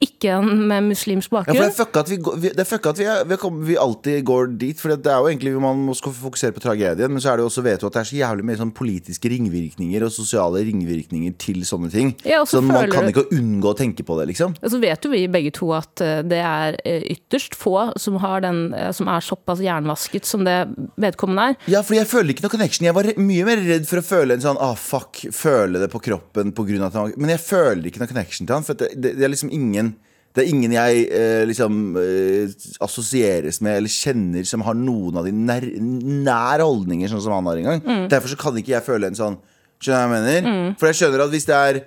Ikke 0.00 0.38
med 0.42 0.86
muslimsk 0.88 1.28
Ja, 1.34 1.42
for 1.44 1.52
det 1.52 1.66
er 1.66 1.74
fucka 1.76 2.00
at 2.00 2.08
vi, 2.08 2.16
det 2.48 2.62
er 2.62 2.68
fucka 2.68 2.92
at 2.94 2.98
vi, 3.00 3.04
er, 3.04 3.24
vi, 3.28 3.36
kommer- 3.36 3.66
vi 3.68 3.76
alltid 3.76 4.22
går 4.24 4.46
dit. 4.58 4.78
For 4.80 4.94
det 4.96 5.06
er 5.12 5.18
jo 5.20 5.28
egentlig 5.28 5.52
Man 5.60 5.82
må 5.84 5.94
skal 5.96 6.14
fokusere 6.16 6.54
på 6.56 6.62
tragedien, 6.64 7.10
men 7.12 7.20
så 7.20 7.32
er 7.32 7.36
det 7.36 7.44
jo 7.44 7.50
også 7.50 7.64
vet 7.66 7.80
du 7.82 7.86
at 7.86 7.92
det 7.98 8.00
er 8.00 8.08
så 8.08 8.16
jævlig 8.16 8.46
mye 8.48 8.56
sånn 8.62 8.72
politiske 8.72 9.28
ringvirkninger 9.28 10.06
og 10.06 10.12
sosiale 10.14 10.62
ringvirkninger 10.64 11.34
til 11.38 11.60
sånne 11.68 11.90
ting. 11.92 12.14
Ja, 12.24 12.40
så 12.48 12.62
man 12.64 12.88
kan 12.90 13.04
du- 13.04 13.12
ikke 13.12 13.26
unngå 13.36 13.74
å 13.74 13.76
tenke 13.76 14.02
på 14.06 14.16
det, 14.20 14.28
liksom. 14.32 14.54
Og 14.62 14.70
så 14.72 14.80
vet 14.80 15.04
jo 15.04 15.10
vi 15.12 15.26
begge 15.28 15.52
to 15.52 15.68
at 15.76 16.00
eh, 16.00 16.22
det 16.22 16.40
er 16.40 16.78
eh, 16.84 17.04
ytterst 17.12 17.54
få 17.60 17.92
som, 18.00 18.16
har 18.24 18.40
den, 18.40 18.72
eh, 18.72 18.90
som 18.96 19.08
er 19.12 19.20
såpass 19.20 19.60
jernvasket 19.60 20.24
som 20.24 20.44
det 20.48 20.56
vedkommende 20.96 21.50
er. 21.52 21.56
Ja, 21.76 21.82
for 21.82 21.94
jeg 21.98 22.08
føler 22.08 22.32
ikke 22.32 22.46
noe 22.48 22.54
connection. 22.56 22.86
Jeg 22.88 22.96
var 22.96 23.04
mye 23.20 23.44
mer 23.44 23.60
redd 23.68 23.86
for 23.90 24.00
å 24.00 24.06
føle 24.06 24.32
en 24.38 24.40
sånn 24.44 24.56
ah, 24.60 24.74
fuck, 24.80 25.20
føle 25.36 25.78
det 25.82 25.90
på 25.92 26.00
kroppen 26.08 26.52
på 26.56 26.64
grunn 26.68 26.80
av 26.82 26.90
at 26.90 26.98
han 27.00 27.12
Men 27.20 27.34
jeg 27.36 27.44
føler 27.44 27.84
ikke 27.90 28.00
noe 28.00 28.08
connection 28.10 28.46
til 28.48 28.56
han. 28.56 28.64
For 28.64 28.74
det, 28.80 28.94
det, 28.96 29.16
det 29.20 29.28
er 29.28 29.32
liksom 29.36 29.52
ingen 29.52 29.89
det 30.36 30.44
er 30.44 30.50
ingen 30.52 30.74
jeg 30.76 31.06
eh, 31.10 31.42
liksom 31.50 31.78
eh, 31.98 32.52
assosieres 32.86 33.58
med 33.66 33.80
eller 33.80 33.90
kjenner 33.90 34.46
som 34.46 34.62
har 34.62 34.76
noen 34.78 35.18
av 35.18 35.26
de 35.26 35.32
nær, 35.34 35.66
nær 35.80 36.62
holdninger 36.62 37.10
sånn 37.10 37.24
som 37.24 37.34
han 37.34 37.48
har 37.50 37.62
engang. 37.62 38.06
Derfor 38.12 38.30
så 38.30 38.38
kan 38.38 38.58
ikke 38.60 38.76
jeg 38.76 38.86
føle 38.86 39.10
en 39.10 39.18
sånn 39.18 39.40
Skjønner 39.80 39.96
du 39.96 40.12
hva 40.12 40.18
jeg 40.20 40.44
mener? 40.44 40.72
For 40.76 40.90
jeg 40.90 40.96
skjønner 40.98 41.22
at 41.24 41.30
hvis 41.32 41.46
det 41.48 41.56
er 41.56 41.78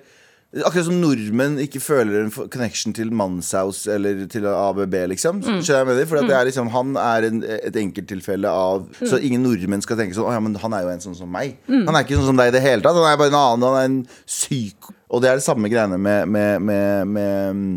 Akkurat 0.54 0.86
som 0.86 1.00
nordmenn 1.02 1.56
ikke 1.64 1.80
føler 1.82 2.20
en 2.20 2.28
connection 2.30 2.92
til 2.94 3.08
Manshaus 3.10 3.80
eller 3.90 4.20
til 4.30 4.44
ABB, 4.46 4.92
liksom. 5.10 5.40
Skjønner 5.42 5.64
jeg 5.64 5.66
med 5.66 5.74
jeg 5.74 5.88
mener? 5.88 6.10
For 6.12 6.28
det 6.28 6.36
er 6.36 6.46
liksom, 6.46 6.68
han 6.70 6.92
er 7.00 7.26
en, 7.26 7.40
et 7.56 7.78
enkelttilfelle 7.80 8.52
av 8.54 8.84
Så 9.00 9.18
ingen 9.18 9.42
nordmenn 9.42 9.82
skal 9.82 9.98
tenke 9.98 10.14
sånn 10.14 10.28
Å 10.30 10.36
ja, 10.36 10.42
men 10.44 10.54
han 10.62 10.76
er 10.76 10.84
jo 10.84 10.92
en 10.92 11.02
sånn 11.02 11.18
som 11.18 11.32
meg. 11.32 11.56
Han 11.72 11.90
er 11.90 12.04
ikke 12.04 12.20
sånn 12.20 12.30
som 12.30 12.38
deg 12.38 12.52
i 12.52 12.54
det 12.54 12.62
hele 12.62 12.84
tatt. 12.84 12.94
Han 13.00 13.08
er 13.08 13.18
bare 13.18 13.32
en 13.34 13.40
annen. 13.40 13.66
Han 13.66 13.80
er 13.80 13.88
en 13.88 13.98
syk 14.30 14.92
Og 15.08 15.24
det 15.24 15.32
er 15.32 15.40
det 15.40 15.46
samme 15.48 15.72
greiene 15.72 15.98
med, 15.98 16.30
med, 16.30 16.62
med, 16.62 17.10
med 17.16 17.58
mm, 17.58 17.74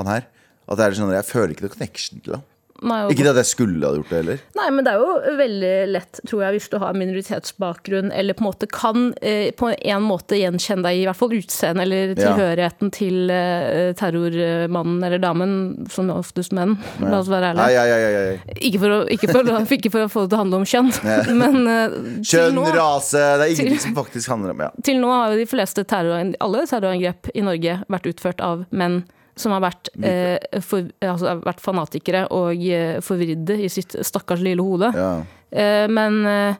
han 0.00 0.12
her. 0.14 0.28
At 0.66 0.78
det 0.80 0.84
er 0.88 0.98
sånn, 0.98 1.14
Jeg 1.14 1.28
føler 1.28 1.54
ikke 1.54 1.68
noe 1.68 1.76
connection 1.76 2.20
til 2.24 2.38
ham. 2.38 2.46
Nei, 2.84 2.98
Ikke 3.08 3.24
det 3.24 3.30
at 3.30 3.38
jeg 3.40 3.48
skulle 3.54 3.88
ha 3.88 3.96
gjort 3.96 4.10
det 4.12 4.18
heller. 4.18 4.40
Nei, 4.58 4.66
men 4.74 4.84
det 4.84 4.92
er 4.92 5.00
jo 5.00 5.36
veldig 5.38 5.70
lett, 5.94 6.18
tror 6.28 6.42
jeg, 6.44 6.56
hvis 6.58 6.66
du 6.68 6.74
har 6.82 6.98
minoritetsbakgrunn, 7.00 8.10
eller 8.12 8.36
på 8.36 8.44
en 8.44 8.48
måte 8.50 8.68
kan 8.68 9.06
eh, 9.24 9.48
på 9.56 9.70
en 9.72 10.04
måte 10.04 10.36
gjenkjenne 10.36 10.84
deg 10.84 11.00
i 11.00 11.06
hvert 11.08 11.16
fall 11.16 11.32
utseendet 11.38 11.86
eller 11.86 12.12
Ja. 12.12 12.34
tilhørigheten 12.34 12.92
til 12.92 13.32
eh, 13.32 13.94
terrormannen 13.96 15.00
eller 15.08 15.22
damen, 15.24 15.54
som 15.88 16.12
oftest 16.12 16.52
menn, 16.52 16.76
la 17.00 17.22
oss 17.22 17.32
være 17.32 17.54
ærlige. 17.54 17.72
ja, 17.78 17.86
ja, 17.88 17.96
ja, 17.96 18.22
ja. 18.34 18.54
Ikke, 18.60 18.82
for 18.84 18.98
å, 18.98 19.00
ikke, 19.08 19.32
for, 19.32 19.72
ikke 19.78 19.94
for 19.96 20.04
å 20.04 20.12
få 20.12 20.26
det 20.26 20.34
til 20.34 20.36
å 20.38 20.44
handle 20.44 20.60
om 20.60 20.68
kjønn, 20.68 20.92
men 21.40 21.58
eh, 21.72 21.98
Kjønn, 22.28 22.56
nå, 22.60 22.68
rase 22.76 23.24
Det 23.40 23.48
er 23.48 23.56
ingenting 23.56 23.84
som 23.88 23.96
faktisk 23.96 24.34
handler 24.36 24.52
om 24.52 24.64
ja. 24.68 24.70
til 24.84 25.00
nå 25.00 25.16
har 25.16 25.32
jo 25.32 25.40
de 25.40 25.48
fleste 25.48 25.84
terror, 25.88 26.34
alle 26.44 26.66
terrorangrep 26.68 27.32
i 27.32 27.44
Norge 27.46 27.80
vært 27.88 28.12
utført 28.12 28.44
av 28.44 28.66
menn 28.68 29.06
som 29.36 29.52
har 29.52 29.64
vært, 29.66 29.90
eh, 30.00 30.60
for, 30.64 30.86
altså, 31.04 31.28
har 31.28 31.42
vært 31.44 31.60
fanatikere 31.60 32.26
og 32.32 32.62
eh, 32.64 33.00
forvridde 33.04 33.58
i 33.60 33.68
sitt 33.72 33.98
stakkars 34.06 34.44
lille 34.44 34.64
hode. 34.64 34.92
ja. 34.96 35.10
Eh, 35.56 35.86
men 35.88 36.24
eh, 36.26 36.56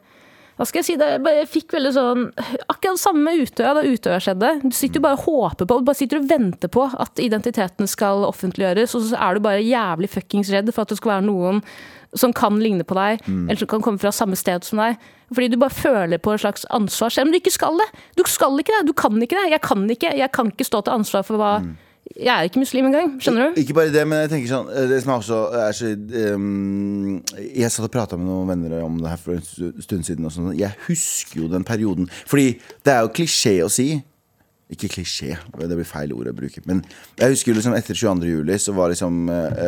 hva 0.57 0.65
skal 0.65 0.81
jeg 0.81 0.87
si, 0.87 0.95
det, 0.97 1.09
jeg 1.21 1.49
fikk 1.53 1.75
veldig 1.75 1.91
sånn 1.93 2.21
Akkurat 2.71 2.95
det 2.95 3.03
samme 3.03 3.33
Utøya, 3.43 3.75
da 3.77 3.83
Utøya 3.85 4.21
skjedde. 4.25 4.53
Du 4.63 4.73
sitter 4.73 5.01
jo 5.01 5.05
bare 5.05 5.19
og 5.19 5.27
håper 5.27 5.69
på, 5.69 5.81
du 5.83 5.89
bare 5.89 5.99
sitter 5.99 6.21
og 6.23 6.31
venter 6.31 6.71
på 6.73 6.87
at 6.97 7.21
identiteten 7.21 7.91
skal 7.91 8.25
offentliggjøres, 8.25 8.95
og 8.97 9.05
så 9.11 9.19
er 9.21 9.37
du 9.37 9.45
bare 9.45 9.67
jævlig 9.67 10.09
fuckings 10.15 10.53
redd 10.55 10.73
for 10.73 10.87
at 10.87 10.95
det 10.95 11.01
skal 11.01 11.17
være 11.17 11.27
noen 11.29 11.61
som 12.17 12.33
kan 12.33 12.57
ligne 12.63 12.87
på 12.89 12.97
deg, 12.97 13.27
eller 13.29 13.61
som 13.61 13.69
kan 13.69 13.83
komme 13.85 14.01
fra 14.01 14.15
samme 14.15 14.39
sted 14.39 14.65
som 14.65 14.81
deg. 14.81 14.97
Fordi 15.35 15.51
du 15.53 15.59
bare 15.61 15.75
føler 15.75 16.23
på 16.23 16.33
et 16.33 16.41
slags 16.41 16.65
ansvar, 16.73 17.13
selv 17.13 17.29
om 17.29 17.35
du 17.35 17.41
ikke 17.43 17.53
skal 17.53 17.77
det. 17.83 17.91
Du 18.17 18.23
skal 18.31 18.57
ikke 18.63 18.73
det, 18.79 18.87
du 18.89 18.95
kan 18.97 19.19
ikke 19.21 19.37
det. 19.37 19.51
Jeg 19.53 19.61
kan 19.67 19.85
ikke, 19.93 20.15
jeg 20.17 20.33
kan 20.33 20.55
ikke 20.55 20.65
stå 20.65 20.87
til 20.87 20.97
ansvar 20.97 21.27
for 21.27 21.43
hva 21.43 21.53
Jeg 22.15 22.33
er 22.33 22.49
ikke 22.49 22.63
muslim 22.63 22.87
engang, 22.89 23.17
skjønner 23.21 23.51
du? 23.51 23.61
Ikke 23.61 23.75
bare 23.77 23.93
det, 23.93 24.05
men 24.09 24.23
jeg 24.25 24.31
tenker 24.33 24.51
sånn 24.51 24.69
eh, 24.73 24.87
Det 24.89 25.01
som 25.03 25.13
også 25.17 25.41
er 25.59 25.75
så 25.77 25.91
um, 26.37 27.17
Jeg 27.43 27.73
satt 27.75 27.89
og 27.89 27.93
prata 27.93 28.19
med 28.19 28.29
noen 28.31 28.53
venner 28.53 28.85
om 28.87 29.01
det 29.03 29.11
her 29.11 29.21
for 29.21 29.37
en 29.37 29.83
stund 29.83 30.07
siden. 30.07 30.29
Og 30.29 30.33
sånn. 30.33 30.53
Jeg 30.57 30.73
husker 30.87 31.43
jo 31.43 31.51
den 31.53 31.67
perioden. 31.67 32.09
Fordi 32.31 32.55
det 32.87 32.95
er 32.95 33.03
jo 33.05 33.13
klisjé 33.17 33.59
å 33.67 33.73
si. 33.73 33.91
Ikke 34.67 34.89
klisjé, 34.91 35.37
det 35.61 35.77
blir 35.79 35.87
feil 35.87 36.11
ord 36.17 36.27
å 36.27 36.33
bruke. 36.35 36.59
Men 36.67 36.81
jeg 37.21 37.31
husker 37.37 37.55
liksom 37.55 37.77
etter 37.79 37.95
22. 37.95 38.27
juli 38.33 38.57
så 38.59 38.73
var 38.75 38.91
liksom 38.91 39.29
eh, 39.31 39.61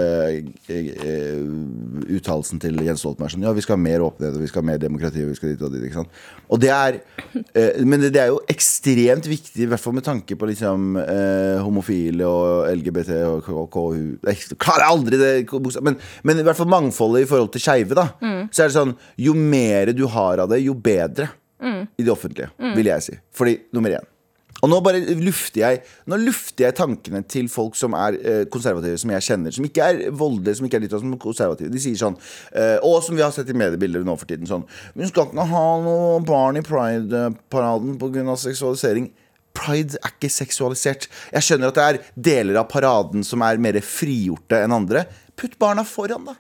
eh, 0.75 0.89
eh, 1.07 2.17
uttalelsen 2.17 2.59
til 2.63 2.81
Jens 2.83 3.05
Stoltenberg 3.05 3.31
sånn 3.31 3.45
Ja, 3.47 3.53
vi 3.55 3.63
skal 3.63 3.77
ha 3.77 3.83
mer 3.85 4.03
åpenhet, 4.03 4.35
og 4.35 4.43
vi 4.43 4.49
skal 4.51 4.65
ha 4.65 4.69
mer 4.73 4.81
demokrati, 4.83 5.23
og 5.23 5.31
vi 5.31 5.37
skal 5.39 5.53
dit 5.53 5.63
og 5.63 5.71
dit. 5.77 5.85
Ikke 5.87 6.01
sant? 6.01 6.19
Og 6.51 6.59
det 6.65 6.73
er 6.75 6.99
eh, 7.55 7.79
Men 7.87 8.03
det, 8.03 8.11
det 8.17 8.25
er 8.25 8.33
jo 8.33 8.41
ekstremt 8.51 9.31
viktig, 9.31 9.63
i 9.69 9.71
hvert 9.71 9.85
fall 9.87 9.95
med 10.01 10.07
tanke 10.09 10.35
på 10.41 10.51
liksom 10.51 10.99
eh, 11.05 11.63
homofile 11.63 12.27
og 12.27 12.67
LGBT 12.81 13.15
og 13.31 13.41
K- 13.47 13.67
KU 13.79 14.03
Jeg 14.33 14.59
klarer 14.59 14.89
aldri 14.91 15.23
det, 15.23 15.33
men, 15.85 15.95
men 16.27 16.43
i 16.43 16.47
hvert 16.51 16.59
fall 16.59 16.71
mangfoldet 16.75 17.23
i 17.23 17.31
forhold 17.31 17.55
til 17.55 17.63
skeive, 17.63 17.95
da. 17.95 18.09
Så 18.51 18.65
er 18.67 18.73
det 18.73 18.81
sånn 18.81 18.97
Jo 19.17 19.39
mer 19.39 19.95
du 19.95 20.09
har 20.11 20.43
av 20.43 20.51
det, 20.51 20.59
jo 20.67 20.75
bedre 20.75 21.31
i 21.99 22.03
det 22.07 22.11
offentlige, 22.13 22.51
vil 22.75 22.87
jeg 22.87 23.03
si. 23.13 23.15
Fordi, 23.35 23.61
nummer 23.75 23.95
én 24.03 24.15
og 24.59 24.71
nå 24.73 24.79
bare 24.83 25.01
lufter 25.21 25.63
jeg 25.63 25.83
Nå 26.11 26.19
lufter 26.23 26.67
jeg 26.67 26.77
tankene 26.79 27.23
til 27.31 27.51
folk 27.53 27.77
som 27.79 27.95
er 27.99 28.17
eh, 28.19 28.41
konservative, 28.51 28.99
som 28.99 29.13
jeg 29.15 29.27
kjenner. 29.29 29.55
Som 29.55 29.69
ikke 29.69 29.85
er 29.85 30.01
voldelige, 30.11 30.59
som 30.59 30.67
ikke 30.69 30.81
er 30.81 30.85
litt 30.87 30.97
som 30.97 31.15
konservative. 31.21 31.71
De 31.73 31.83
sier 31.83 31.99
sånn, 32.01 32.17
eh, 32.57 32.77
og 32.87 32.99
som 33.07 33.19
vi 33.19 33.25
har 33.25 33.35
sett 33.35 33.51
i 33.53 33.57
mediebilder 33.57 34.07
nå 34.07 34.17
for 34.19 34.31
tiden, 34.31 34.49
sånn 34.49 34.67
Vi 34.99 35.07
skal 35.11 35.29
ikke 35.29 35.47
ha 35.53 35.65
noe 35.85 36.19
barn 36.27 36.59
i 36.59 36.65
Pride-paraden 36.67 37.99
pga. 38.01 38.37
seksualisering. 38.39 39.11
Pride 39.59 39.99
er 40.03 40.13
ikke 40.15 40.31
seksualisert. 40.31 41.09
Jeg 41.33 41.47
skjønner 41.47 41.73
at 41.73 41.79
det 41.79 41.87
er 41.87 42.03
deler 42.31 42.61
av 42.61 42.69
paraden 42.71 43.25
som 43.27 43.43
er 43.47 43.59
mer 43.63 43.79
frigjorte 43.85 44.61
enn 44.65 44.75
andre. 44.75 45.07
Putt 45.39 45.55
barna 45.59 45.85
foran, 45.87 46.27
da. 46.27 46.35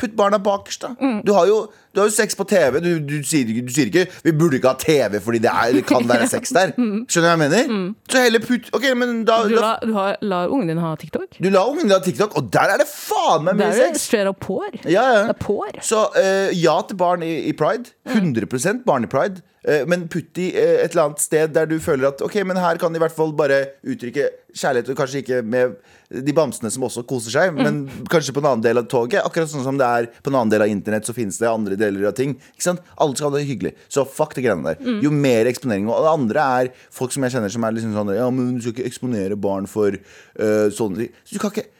Putt 0.00 0.14
barna 0.16 0.38
bakerst, 0.40 0.84
da. 0.86 0.92
Du, 1.24 1.34
har 1.36 1.48
jo, 1.50 1.58
du 1.94 2.00
har 2.00 2.08
jo 2.08 2.14
sex 2.14 2.36
på 2.36 2.44
TV. 2.48 2.80
Du, 2.84 2.90
du, 3.00 3.14
sier, 3.26 3.48
du 3.48 3.72
sier 3.72 3.88
ikke 3.90 4.06
'vi 4.24 4.32
burde 4.36 4.58
ikke 4.58 4.68
ha 4.68 4.78
TV 4.78 5.20
fordi 5.24 5.38
det, 5.42 5.50
er, 5.50 5.72
det 5.72 5.84
kan 5.88 6.04
være 6.08 6.28
sex 6.34 6.52
der'. 6.54 6.74
Skjønner 6.76 7.08
du 7.08 7.28
hva 7.28 7.34
jeg 7.34 7.42
mener? 7.44 7.94
Så 8.12 8.22
heller 8.22 8.44
putt 8.44 8.68
Ok, 8.76 8.84
men 8.96 9.24
da, 9.28 9.40
Du, 9.48 9.56
la, 9.56 9.72
du 9.82 9.92
har, 9.96 10.16
lar 10.22 10.48
ungen 10.52 10.68
din 10.68 10.78
ha 10.84 10.94
TikTok? 11.00 11.38
Du 11.42 11.50
lar 11.50 11.68
ungen 11.70 11.88
din 11.88 11.96
ha 11.96 12.00
TikTok, 12.04 12.36
og 12.36 12.52
der 12.52 12.74
er 12.76 12.82
det 12.82 12.88
faen 12.92 13.44
meg 13.48 13.56
Det 13.58 13.64
mye 13.64 13.74
er 13.74 13.92
sex! 13.94 14.06
straight 14.08 14.28
up 14.28 14.40
porr. 14.44 14.70
Ja, 14.84 15.04
ja. 15.12 15.22
Det 15.28 15.36
er 15.36 15.40
pår. 15.44 15.80
Så 15.82 16.04
uh, 16.14 16.48
ja 16.54 16.76
til 16.88 16.96
barn 17.00 17.22
i, 17.26 17.34
i 17.48 17.52
pride. 17.56 17.90
100% 18.08 18.84
barn 18.86 19.04
i 19.04 19.10
pride. 19.10 19.42
Uh, 19.68 19.82
men 19.90 20.06
putt 20.12 20.30
de 20.38 20.50
uh, 20.54 20.84
et 20.84 20.92
eller 20.92 21.08
annet 21.08 21.20
sted 21.24 21.50
der 21.56 21.66
du 21.68 21.78
føler 21.82 22.12
at 22.12 22.22
Ok, 22.24 22.38
men 22.46 22.56
her 22.60 22.78
kan 22.80 22.92
de 22.94 23.00
i 23.00 23.02
hvert 23.02 23.16
fall 23.16 23.32
bare 23.36 23.64
uttrykke 23.84 24.28
kjærlighet. 24.56 24.92
Og 24.92 24.96
kanskje 25.00 25.22
ikke 25.24 25.42
med 25.42 25.76
de 26.08 26.32
bamsene 26.32 26.70
som 26.72 26.86
også 26.86 27.02
koser 27.08 27.34
seg, 27.34 27.56
men 27.56 27.82
kanskje 28.10 28.32
på 28.32 28.40
en 28.40 28.50
annen 28.52 28.64
del 28.64 28.80
av 28.80 28.86
toget. 28.88 29.20
Akkurat 29.20 29.50
sånn 29.50 29.66
som 29.66 29.76
det 29.80 29.84
er 29.86 30.08
på 30.24 30.32
en 30.32 30.38
annen 30.40 30.52
del 30.54 30.64
av 30.64 30.72
internett, 30.72 31.04
så 31.04 31.12
finnes 31.16 31.36
det 31.40 31.50
andre 31.50 31.76
deler 31.80 32.10
av 32.10 32.16
ting. 32.18 32.36
Ikke 32.54 32.66
sant? 32.66 32.84
Alle 32.98 33.16
skal 33.16 33.30
ha 33.30 33.38
det 33.38 33.48
hyggelig. 33.48 33.74
Så 33.92 34.06
fuck 34.08 34.36
de 34.36 34.44
greiene 34.44 34.74
der. 34.74 35.00
Jo 35.04 35.12
mer 35.14 35.50
eksponering. 35.50 35.88
Og 35.90 36.04
det 36.04 36.12
andre 36.12 36.50
er 36.60 36.70
folk 36.94 37.14
som 37.14 37.26
jeg 37.26 37.36
kjenner 37.36 37.54
som 37.54 37.66
er 37.66 37.74
liksom 37.76 37.96
sånn 37.96 38.14
Ja, 38.16 38.28
men 38.34 38.54
du 38.56 38.62
skal 38.62 38.76
ikke 38.76 38.88
eksponere 38.90 39.38
barn 39.40 39.68
for 39.70 39.94
uh, 39.94 40.68
sånne 40.74 41.04
ting. 41.04 41.18
Så 41.24 41.36
du 41.36 41.42
kan 41.42 41.54
ikke 41.54 41.70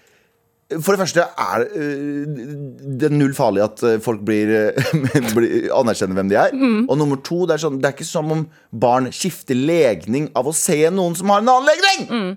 for 0.69 0.93
det 0.93 1.01
første 1.01 1.23
er 1.41 1.63
øh, 1.65 2.27
det 3.01 3.07
er 3.09 3.15
null 3.15 3.33
farlig 3.33 3.63
at 3.65 3.83
øh, 3.89 4.01
folk 4.05 4.21
blir, 4.21 4.51
blir 5.35 5.71
anerkjenner 5.73 6.19
hvem 6.19 6.29
de 6.29 6.37
er. 6.37 6.53
Og 6.89 6.99
nummer 7.01 7.17
to, 7.25 7.47
det 7.49 7.57
er, 7.57 7.63
sånn, 7.63 7.79
det 7.81 7.89
er 7.89 7.95
ikke 7.97 8.05
som 8.05 8.35
om 8.35 8.43
barn 8.69 9.09
skifter 9.15 9.57
legning 9.57 10.29
av 10.37 10.51
å 10.51 10.53
se 10.53 10.77
noen 10.93 11.17
som 11.17 11.33
har 11.33 11.41
en 11.41 11.49
annen 11.55 11.71
legning! 11.73 12.37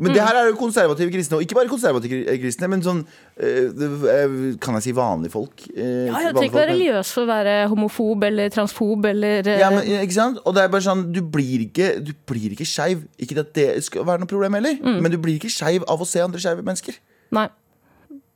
Men 0.00 0.14
det 0.16 0.22
her 0.24 0.38
er 0.40 0.48
jo 0.48 0.56
konservative 0.56 1.12
kristne, 1.12 1.36
og 1.36 1.44
ikke 1.44 1.56
bare 1.58 1.68
konservative 1.68 2.36
kristne, 2.40 2.70
men 2.72 2.84
sånn 2.84 3.02
øh, 3.04 3.82
øh, 3.84 4.36
Kan 4.62 4.78
jeg 4.78 4.86
si 4.86 4.94
vanlige 4.96 5.34
folk? 5.34 5.66
Ja, 5.76 5.84
jeg 5.84 6.32
trenger 6.32 6.46
ikke 6.48 6.60
være 6.60 6.72
religiøs 6.72 7.12
for 7.16 7.26
å 7.26 7.30
være 7.30 7.54
homofob 7.72 8.24
eller 8.30 8.52
transfob 8.54 9.10
eller 9.12 9.44
eh, 9.44 9.60
Ja, 9.60 9.70
men, 9.74 9.84
ikke 10.00 10.16
sant? 10.16 10.40
Og 10.44 10.56
det 10.56 10.64
er 10.64 10.72
bare 10.72 10.86
sånn, 10.88 11.06
du 11.12 11.20
blir 11.20 11.66
ikke, 11.68 11.92
du 12.00 12.14
blir 12.28 12.56
ikke 12.56 12.68
skeiv. 12.68 13.04
Ikke 13.20 13.38
at 13.44 13.52
det 13.56 13.68
skal 13.84 14.08
være 14.08 14.24
noe 14.24 14.30
problem 14.30 14.56
heller, 14.56 14.80
men 14.80 15.12
du 15.12 15.20
blir 15.20 15.36
ikke 15.36 15.52
skeiv 15.52 15.84
av 15.90 16.00
å 16.00 16.08
se 16.08 16.22
andre 16.24 16.40
skeive 16.42 16.64
mennesker. 16.64 16.96
Nei. 17.36 17.50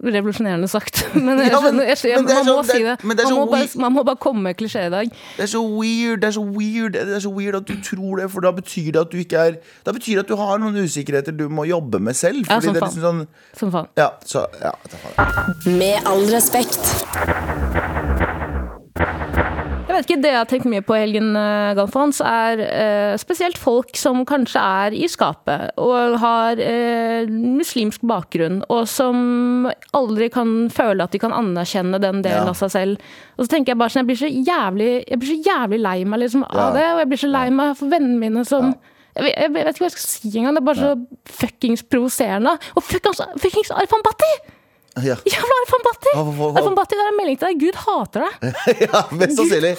Revolusjonerende 0.04 0.68
sagt. 0.68 1.00
Men 1.14 1.38
jeg 1.40 1.52
skjønner, 1.54 1.86
jeg, 1.88 2.22
man 2.24 2.46
må 2.46 2.56
sånn- 2.60 2.68
si 2.70 2.82
det. 2.84 2.96
men 3.04 3.16
det 3.16 3.24
Man 3.24 3.38
må, 3.38 3.46
bare, 3.50 3.68
man 3.80 3.92
må 3.94 4.02
bare 4.04 4.20
komme 4.20 4.42
med 4.42 4.56
klisjé 4.60 4.86
i 4.86 4.92
dag. 4.92 5.08
Det 5.38 5.46
er 5.46 5.50
så 5.54 5.62
weird 5.64 6.20
det 6.20 6.28
er 6.28 6.34
så 6.36 6.44
weird 6.44 6.92
Det 6.98 7.16
er 7.16 7.22
så 7.24 7.32
weird 7.32 7.56
at 7.56 7.66
du 7.70 7.74
tror 7.82 8.20
det, 8.20 8.30
for 8.34 8.44
da 8.44 8.52
betyr 8.52 8.90
det 8.92 9.00
at 9.06 9.12
du 9.12 9.18
ikke 9.22 9.38
er 9.48 9.56
Da 9.86 9.92
betyr 9.96 10.18
det 10.20 10.24
at 10.26 10.32
du 10.32 10.36
har 10.40 10.58
noen 10.60 10.76
usikkerheter 10.84 11.32
du 11.36 11.46
må 11.48 11.64
jobbe 11.68 12.00
med 12.04 12.14
selv. 12.18 12.44
Ja, 12.50 12.60
som 12.60 12.74
det 12.74 12.82
er 12.82 12.86
faen. 12.86 12.94
liksom 12.94 13.02
sånn 13.02 13.26
Som 13.58 13.72
faen. 13.74 13.88
Ja, 13.96 14.10
så 14.28 14.44
ja. 14.60 14.74
Med 15.66 16.04
all 16.10 16.26
respekt. 16.34 16.80
Jeg 19.94 20.02
Jeg 20.02 20.08
vet 20.08 20.10
ikke, 20.10 20.22
Det 20.22 20.30
jeg 20.32 20.38
har 20.40 20.48
tenkt 20.50 20.66
mye 20.66 20.82
på 20.82 20.94
i 20.96 21.02
helgen, 21.04 21.36
eh, 21.38 21.74
Galfons, 21.78 22.18
er 22.20 22.58
eh, 22.58 23.16
spesielt 23.16 23.56
folk 23.56 23.94
som 23.94 24.24
kanskje 24.26 24.58
er 24.58 24.90
i 24.90 25.06
skapet 25.06 25.70
og 25.78 26.16
har 26.18 26.58
eh, 26.58 27.28
muslimsk 27.30 28.02
bakgrunn, 28.02 28.64
og 28.68 28.88
som 28.90 29.68
aldri 29.94 30.32
kan 30.34 30.68
føle 30.74 31.04
at 31.04 31.12
de 31.14 31.20
kan 31.22 31.30
anerkjenne 31.30 32.00
den 32.02 32.24
delen 32.26 32.42
Ja. 32.42 32.50
av 32.50 32.58
seg 32.58 32.72
selv. 32.74 32.98
Og 33.38 33.46
så 33.46 33.52
tenker 33.54 33.70
Jeg 33.74 33.78
bare 33.78 33.88
sånn, 33.94 34.02
jeg 34.02 34.10
blir 34.10 34.18
så 34.18 34.32
jævlig, 34.34 35.04
jeg 35.08 35.18
blir 35.20 35.30
så 35.30 35.42
jævlig 35.46 35.80
lei 35.80 36.04
meg 36.04 36.20
liksom, 36.24 36.42
av 36.42 36.74
det, 36.74 36.86
og 36.90 36.98
jeg 36.98 37.08
blir 37.08 37.22
så 37.22 37.30
lei 37.30 37.50
meg 37.50 37.76
for 37.76 37.86
vennene 37.94 38.18
mine 38.18 38.44
som 38.44 38.74
jeg, 39.14 39.22
vet, 39.22 39.34
jeg 39.38 39.52
vet 39.54 39.74
ikke 39.76 39.84
hva 39.84 39.90
jeg 39.92 39.94
skal 39.94 40.10
si 40.10 40.38
engang. 40.38 40.54
Det 40.54 40.62
er 40.62 40.68
bare 40.72 40.82
så 40.82 41.06
fuckings 41.38 41.82
provoserende. 41.86 42.58
Og 42.74 42.82
fuckings, 42.82 43.22
fuckings 43.38 43.70
Arfan 43.70 44.02
Bhatti! 44.02 44.63
Ja. 45.02 45.16
Jævla 45.26 45.54
Arfan 45.64 45.82
Bhatti! 45.82 46.12
Arfan 46.14 46.76
Bhatti, 46.76 46.94
det 46.94 47.02
er 47.02 47.08
en 47.10 47.16
melding 47.18 47.38
til 47.40 47.48
deg. 47.50 47.62
Gud 47.64 47.78
hater 47.82 48.26
deg. 48.26 48.58
ja, 48.84 49.00
mest 49.18 49.40
sannsynlig. 49.40 49.72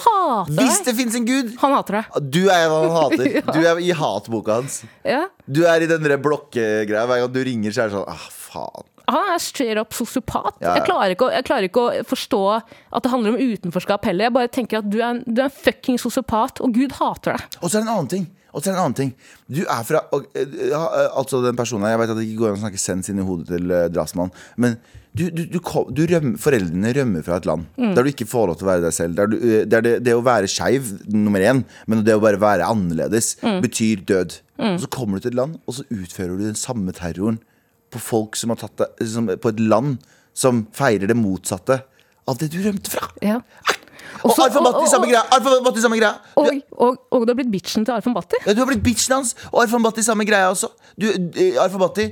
Hvis 0.58 0.82
det 0.84 0.96
fins 0.98 1.16
en 1.16 1.28
gud, 1.28 1.54
Han 1.62 1.76
hater 1.76 2.00
deg. 2.00 2.18
du 2.34 2.42
er 2.52 2.66
en 2.66 2.74
han 2.74 2.92
hater. 2.98 3.38
Du 3.56 3.62
er 3.62 3.80
i 3.80 3.94
hatboka 3.96 4.60
hans. 4.60 4.82
Ja. 5.06 5.24
Du 5.46 5.62
er 5.64 5.80
i 5.80 5.88
den 5.88 6.04
der 6.04 6.20
blokkegreia. 6.20 7.06
Hver 7.08 7.24
gang 7.24 7.32
du 7.32 7.40
ringer, 7.48 7.72
så 7.72 7.86
er 7.86 7.90
det 7.90 7.96
sånn 7.96 8.12
ah, 8.12 8.28
faen. 8.28 8.92
Han 9.06 9.32
er 9.32 9.40
straight 9.40 9.78
up 9.78 9.94
sosiopat. 9.94 10.56
Ja, 10.58 10.72
ja. 10.72 10.78
Jeg, 10.80 10.86
klarer 10.88 11.14
ikke 11.14 11.28
å, 11.28 11.32
jeg 11.32 11.46
klarer 11.46 11.68
ikke 11.68 11.84
å 11.84 12.06
forstå 12.10 12.40
at 12.58 13.04
det 13.04 13.12
handler 13.12 13.36
om 13.36 13.52
utenforskap 13.54 14.08
heller. 14.10 14.26
Jeg 14.28 14.34
bare 14.36 14.50
tenker 14.52 14.82
at 14.82 14.88
du 14.90 14.98
er 14.98 15.08
en, 15.12 15.20
du 15.26 15.38
er 15.40 15.46
en 15.46 15.54
fucking 15.62 16.00
sosiopat, 16.02 16.60
og 16.64 16.74
Gud 16.74 16.96
hater 16.98 17.38
deg. 17.38 17.60
Og 17.62 17.70
så 17.70 17.78
er 17.78 17.84
det 17.84 17.86
en 17.86 17.94
annen 17.94 18.10
ting. 18.10 18.26
Og 18.56 18.62
så 18.64 18.70
er 18.70 18.72
det 18.72 18.78
en 18.78 18.84
annen 18.86 18.96
ting 18.96 19.10
Du 19.52 19.58
er 19.68 19.82
fra 19.84 20.00
og, 20.16 20.24
eh, 20.34 20.46
ja, 20.70 20.78
eh, 20.96 21.10
Altså 21.20 21.42
den 21.44 21.58
personen 21.58 21.90
Jeg 21.90 22.00
vet 22.00 22.12
at 22.14 22.16
det 22.16 22.24
ikke 22.30 22.38
går 22.40 22.54
an 22.54 22.60
å 22.60 22.62
snakke 22.64 22.80
sens 22.80 23.10
inn 23.12 23.20
i 23.20 23.26
hodet 23.26 23.50
til 23.52 23.68
uh, 23.74 23.82
drapsmann, 23.92 24.32
men 24.56 24.78
du, 25.16 25.26
du, 25.32 25.42
du, 25.48 25.58
du 25.96 26.00
rømmer, 26.10 26.36
foreldrene 26.40 26.90
rømmer 26.96 27.22
fra 27.24 27.38
et 27.40 27.46
land 27.48 27.64
Mm. 27.80 27.94
der 27.96 28.04
du 28.04 28.10
ikke 28.10 28.26
får 28.28 28.48
lov 28.50 28.56
til 28.60 28.66
å 28.66 28.68
være 28.68 28.82
deg 28.84 28.92
selv. 28.96 29.20
Eh, 29.36 29.62
der 29.68 29.84
det, 29.84 29.92
det 30.04 30.12
å 30.16 30.20
være 30.24 30.48
skeiv, 30.50 30.90
nummer 31.08 31.40
én, 31.40 31.62
men 31.88 32.02
det 32.04 32.16
å 32.16 32.20
bare 32.20 32.40
være 32.42 32.66
annerledes, 32.68 33.30
Mm. 33.40 33.62
betyr 33.64 34.02
død. 34.08 34.36
Og 34.60 34.80
så 34.84 34.90
kommer 34.92 35.16
du 35.16 35.24
til 35.24 35.32
et 35.32 35.38
land, 35.40 35.56
og 35.64 35.78
så 35.78 35.86
utfører 35.92 36.36
du 36.36 36.44
den 36.44 36.58
samme 36.60 36.92
terroren 36.96 37.38
på 37.92 38.00
folk 38.02 38.36
som 38.36 38.52
har 38.52 38.60
tatt 38.60 38.76
deg 38.82 39.40
På 39.40 39.48
et 39.54 39.60
land 39.60 39.98
som 40.36 40.66
feirer 40.76 41.08
det 41.08 41.16
motsatte 41.16 41.80
av 42.28 42.36
det 42.40 42.50
du 42.52 42.58
rømte 42.64 42.92
fra. 42.92 43.08
Ja. 43.24 43.40
Og 44.24 44.32
Arfan 44.46 44.64
Bhatti 44.66 44.88
samme 44.90 45.06
greia! 45.10 45.22
Arfan 45.36 45.62
Bhatti 45.66 45.84
samme 45.84 46.00
greia. 46.00 46.14
Og, 46.36 46.50
og, 46.72 46.98
og 47.10 47.26
du 47.26 47.32
har 47.34 47.38
blitt 47.42 47.52
bitchen 47.52 47.84
til 47.86 47.96
Arfan 47.96 48.14
Bhatti. 48.16 48.40
ja, 48.46 48.52
du 48.56 48.60
har 48.64 48.68
blitt 48.72 48.84
bitchen 48.84 49.16
hans, 49.18 49.34
og 49.52 49.62
Arfan 49.64 49.82
Bhatti 49.84 50.04
samme 50.06 50.26
greia 50.28 50.48
også. 50.52 50.72
Du, 51.00 51.08
eh, 51.10 51.56
Arfan 51.62 51.82
Bhatti 51.82 52.10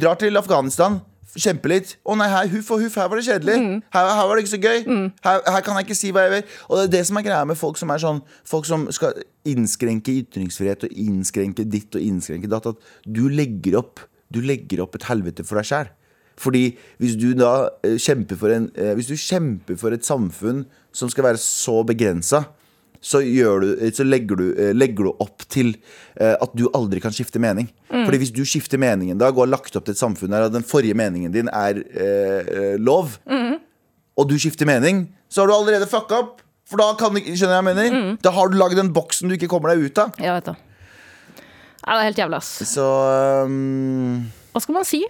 drar 0.00 0.20
til 0.20 0.36
Afghanistan, 0.36 1.00
Kjempe 1.30 1.70
litt. 1.70 1.92
Å 2.02 2.16
nei, 2.18 2.26
her, 2.26 2.48
huff 2.50 2.72
og 2.74 2.80
huff, 2.82 2.96
her 2.98 3.06
var 3.06 3.20
det 3.20 3.22
kjedelig. 3.28 3.54
Her, 3.94 4.08
her 4.18 4.26
var 4.26 4.34
det 4.34 4.42
ikke 4.42 4.50
så 4.50 4.58
gøy. 4.64 4.80
Her, 5.22 5.44
her 5.54 5.60
kan 5.62 5.76
jeg 5.78 5.86
ikke 5.86 5.96
si 6.00 6.10
hva 6.10 6.24
jeg 6.24 6.32
vil. 6.32 6.56
Og 6.66 6.74
det 6.80 6.86
er 6.88 6.90
det 6.96 7.02
som 7.06 7.20
er 7.20 7.26
greia 7.28 7.44
med 7.46 7.58
folk 7.60 7.78
som 7.78 7.92
er 7.94 8.02
sånn 8.02 8.18
Folk 8.50 8.66
som 8.66 8.88
skal 8.90 9.20
innskrenke 9.46 10.10
ytringsfrihet 10.24 10.88
og 10.88 10.96
innskrenke 10.98 11.62
ditt 11.70 11.94
og 11.94 12.02
innskrenke 12.02 12.50
datt. 12.50 12.66
At 12.72 12.82
du 13.06 13.28
legger 13.30 13.78
opp 13.78 14.02
Du 14.26 14.40
legger 14.42 14.82
opp 14.82 14.98
et 14.98 15.06
helvete 15.06 15.46
for 15.46 15.60
deg 15.60 15.70
sjæl. 15.70 15.92
Fordi 16.40 16.70
hvis 17.02 17.16
du 17.20 17.32
da 17.38 17.70
eh, 17.84 17.98
kjemper 18.00 18.38
for 18.40 18.52
en 18.54 18.70
eh, 18.74 18.94
Hvis 18.96 19.10
du 19.10 19.16
kjemper 19.18 19.76
for 19.80 19.92
et 19.92 20.06
samfunn 20.06 20.64
som 20.92 21.10
skal 21.12 21.26
være 21.28 21.40
så 21.42 21.80
begrensa, 21.86 22.44
så, 23.00 23.22
gjør 23.24 23.64
du, 23.64 23.68
så 23.96 24.04
legger, 24.04 24.36
du, 24.36 24.46
eh, 24.54 24.72
legger 24.76 25.08
du 25.08 25.22
opp 25.24 25.46
til 25.48 25.72
eh, 26.20 26.34
at 26.34 26.52
du 26.56 26.66
aldri 26.76 27.00
kan 27.00 27.14
skifte 27.16 27.40
mening. 27.40 27.70
Fordi 27.90 28.20
hvis 28.20 28.32
du 28.34 28.42
skifter 28.44 28.80
meningen 28.80 29.18
Da 29.18 29.26
dag 29.28 29.38
og 29.38 29.46
har 29.46 29.54
lagt 29.54 29.76
opp 29.76 29.86
til 29.88 29.96
et 29.96 30.00
samfunn 30.00 30.32
der 30.32 30.50
den 30.52 30.66
forrige 30.66 30.96
meningen 30.98 31.32
din 31.32 31.48
er 31.48 31.80
eh, 31.80 32.76
lov, 32.78 33.16
lov, 33.26 33.58
og 34.20 34.28
du 34.28 34.36
skifter 34.40 34.68
mening, 34.68 35.06
så 35.32 35.42
har 35.42 35.48
du 35.48 35.54
allerede 35.56 35.88
fucka 35.88 36.20
opp. 36.20 36.42
For 36.70 36.78
da 36.78 36.92
kan 36.98 37.16
du 37.16 37.22
skjønner 37.24 37.56
jeg 37.56 37.66
mener, 37.66 37.94
mm. 37.94 38.10
Da 38.22 38.30
har 38.36 38.50
du 38.50 38.58
lagd 38.58 38.78
den 38.78 38.92
boksen 38.94 39.30
du 39.30 39.34
ikke 39.34 39.48
kommer 39.50 39.72
deg 39.72 39.88
ut 39.88 39.98
av. 39.98 40.12
Ja, 40.22 40.36
vet 40.36 40.52
det. 40.52 40.58
Ja, 41.80 41.96
det 41.96 41.96
er 41.96 42.06
helt 42.10 42.20
jævlig, 42.20 42.38
ass. 42.38 42.50
Så 42.68 42.84
um, 43.48 44.20
Hva 44.52 44.62
skal 44.62 44.76
man 44.76 44.86
si? 44.86 45.00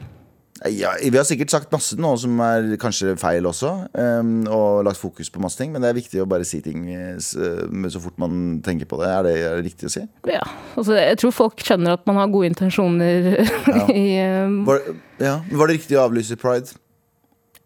Ja, 0.68 0.90
Vi 1.00 1.16
har 1.16 1.24
sikkert 1.24 1.52
sagt 1.52 1.72
masse 1.72 1.96
nå 1.96 2.10
som 2.20 2.40
er 2.44 2.74
kanskje 2.80 3.14
feil 3.20 3.46
også, 3.48 3.70
um, 3.96 4.34
og 4.52 4.82
lagt 4.84 5.00
fokus 5.00 5.30
på 5.32 5.40
masse 5.40 5.56
ting, 5.56 5.72
men 5.72 5.80
det 5.80 5.88
er 5.88 5.96
viktig 5.96 6.20
å 6.20 6.28
bare 6.28 6.44
si 6.48 6.60
ting 6.64 6.84
eh, 6.92 7.16
så 7.20 8.02
fort 8.02 8.20
man 8.20 8.60
tenker 8.64 8.88
på 8.90 9.00
det. 9.00 9.08
Er 9.08 9.24
det, 9.24 9.34
er 9.46 9.56
det 9.56 9.70
riktig 9.70 9.88
å 9.88 9.94
si? 9.94 10.04
Ja, 10.28 10.44
altså, 10.74 10.98
jeg 10.98 11.16
tror 11.22 11.32
folk 11.36 11.64
skjønner 11.64 11.96
at 11.96 12.04
man 12.08 12.20
har 12.20 12.28
gode 12.32 12.52
intensjoner 12.52 13.32
i 14.02 14.06
um... 14.44 14.62
Var, 14.68 14.84
ja, 15.22 15.40
var 15.48 15.70
det 15.70 15.80
riktig 15.80 15.96
å 15.96 16.04
avlyse 16.04 16.36
pride? 16.40 16.76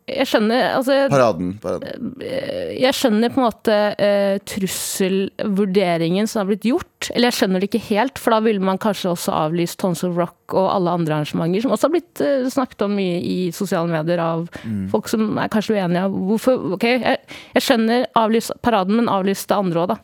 Jeg 0.04 0.28
skjønner 0.28 0.74
altså, 0.76 0.96
Paraden. 1.08 1.54
paraden. 1.62 2.10
jeg 2.20 2.92
skjønner 2.92 3.30
på 3.32 3.40
en 3.40 3.46
måte 3.46 3.76
uh, 3.96 4.34
trusselvurderingen 4.52 6.28
som 6.28 6.42
har 6.42 6.50
blitt 6.50 6.66
gjort. 6.68 7.08
Eller 7.14 7.32
jeg 7.32 7.38
skjønner 7.38 7.62
det 7.62 7.70
ikke 7.70 7.86
helt, 7.88 8.20
for 8.20 8.36
da 8.36 8.42
ville 8.44 8.60
man 8.60 8.80
kanskje 8.80 9.14
også 9.14 9.32
avlyst 9.46 9.80
Tons 9.80 10.04
of 10.04 10.18
Rock 10.20 10.43
og 10.52 10.68
alle 10.74 10.90
andre 10.90 11.14
arrangementer, 11.16 11.62
som 11.64 11.72
også 11.72 11.88
har 11.88 11.94
blitt 11.94 12.20
eh, 12.20 12.48
snakket 12.52 12.84
om 12.84 12.96
mye 12.98 13.20
i 13.24 13.38
sosiale 13.56 13.88
medier 13.88 14.20
av 14.20 14.44
Mm. 14.64 14.88
folk 14.90 15.08
som 15.08 15.38
er 15.38 15.48
kanskje 15.48 15.74
uenige. 15.76 16.08
Hvorfor, 16.10 16.72
ok, 16.76 16.84
jeg, 16.84 17.18
jeg 17.54 17.62
skjønner 17.62 18.06
avlys 18.16 18.50
paraden, 18.62 18.96
men 18.96 19.08
avlys 19.08 19.46
det 19.46 19.56
andre 19.56 19.80
òg, 19.80 19.88
da. 19.94 19.96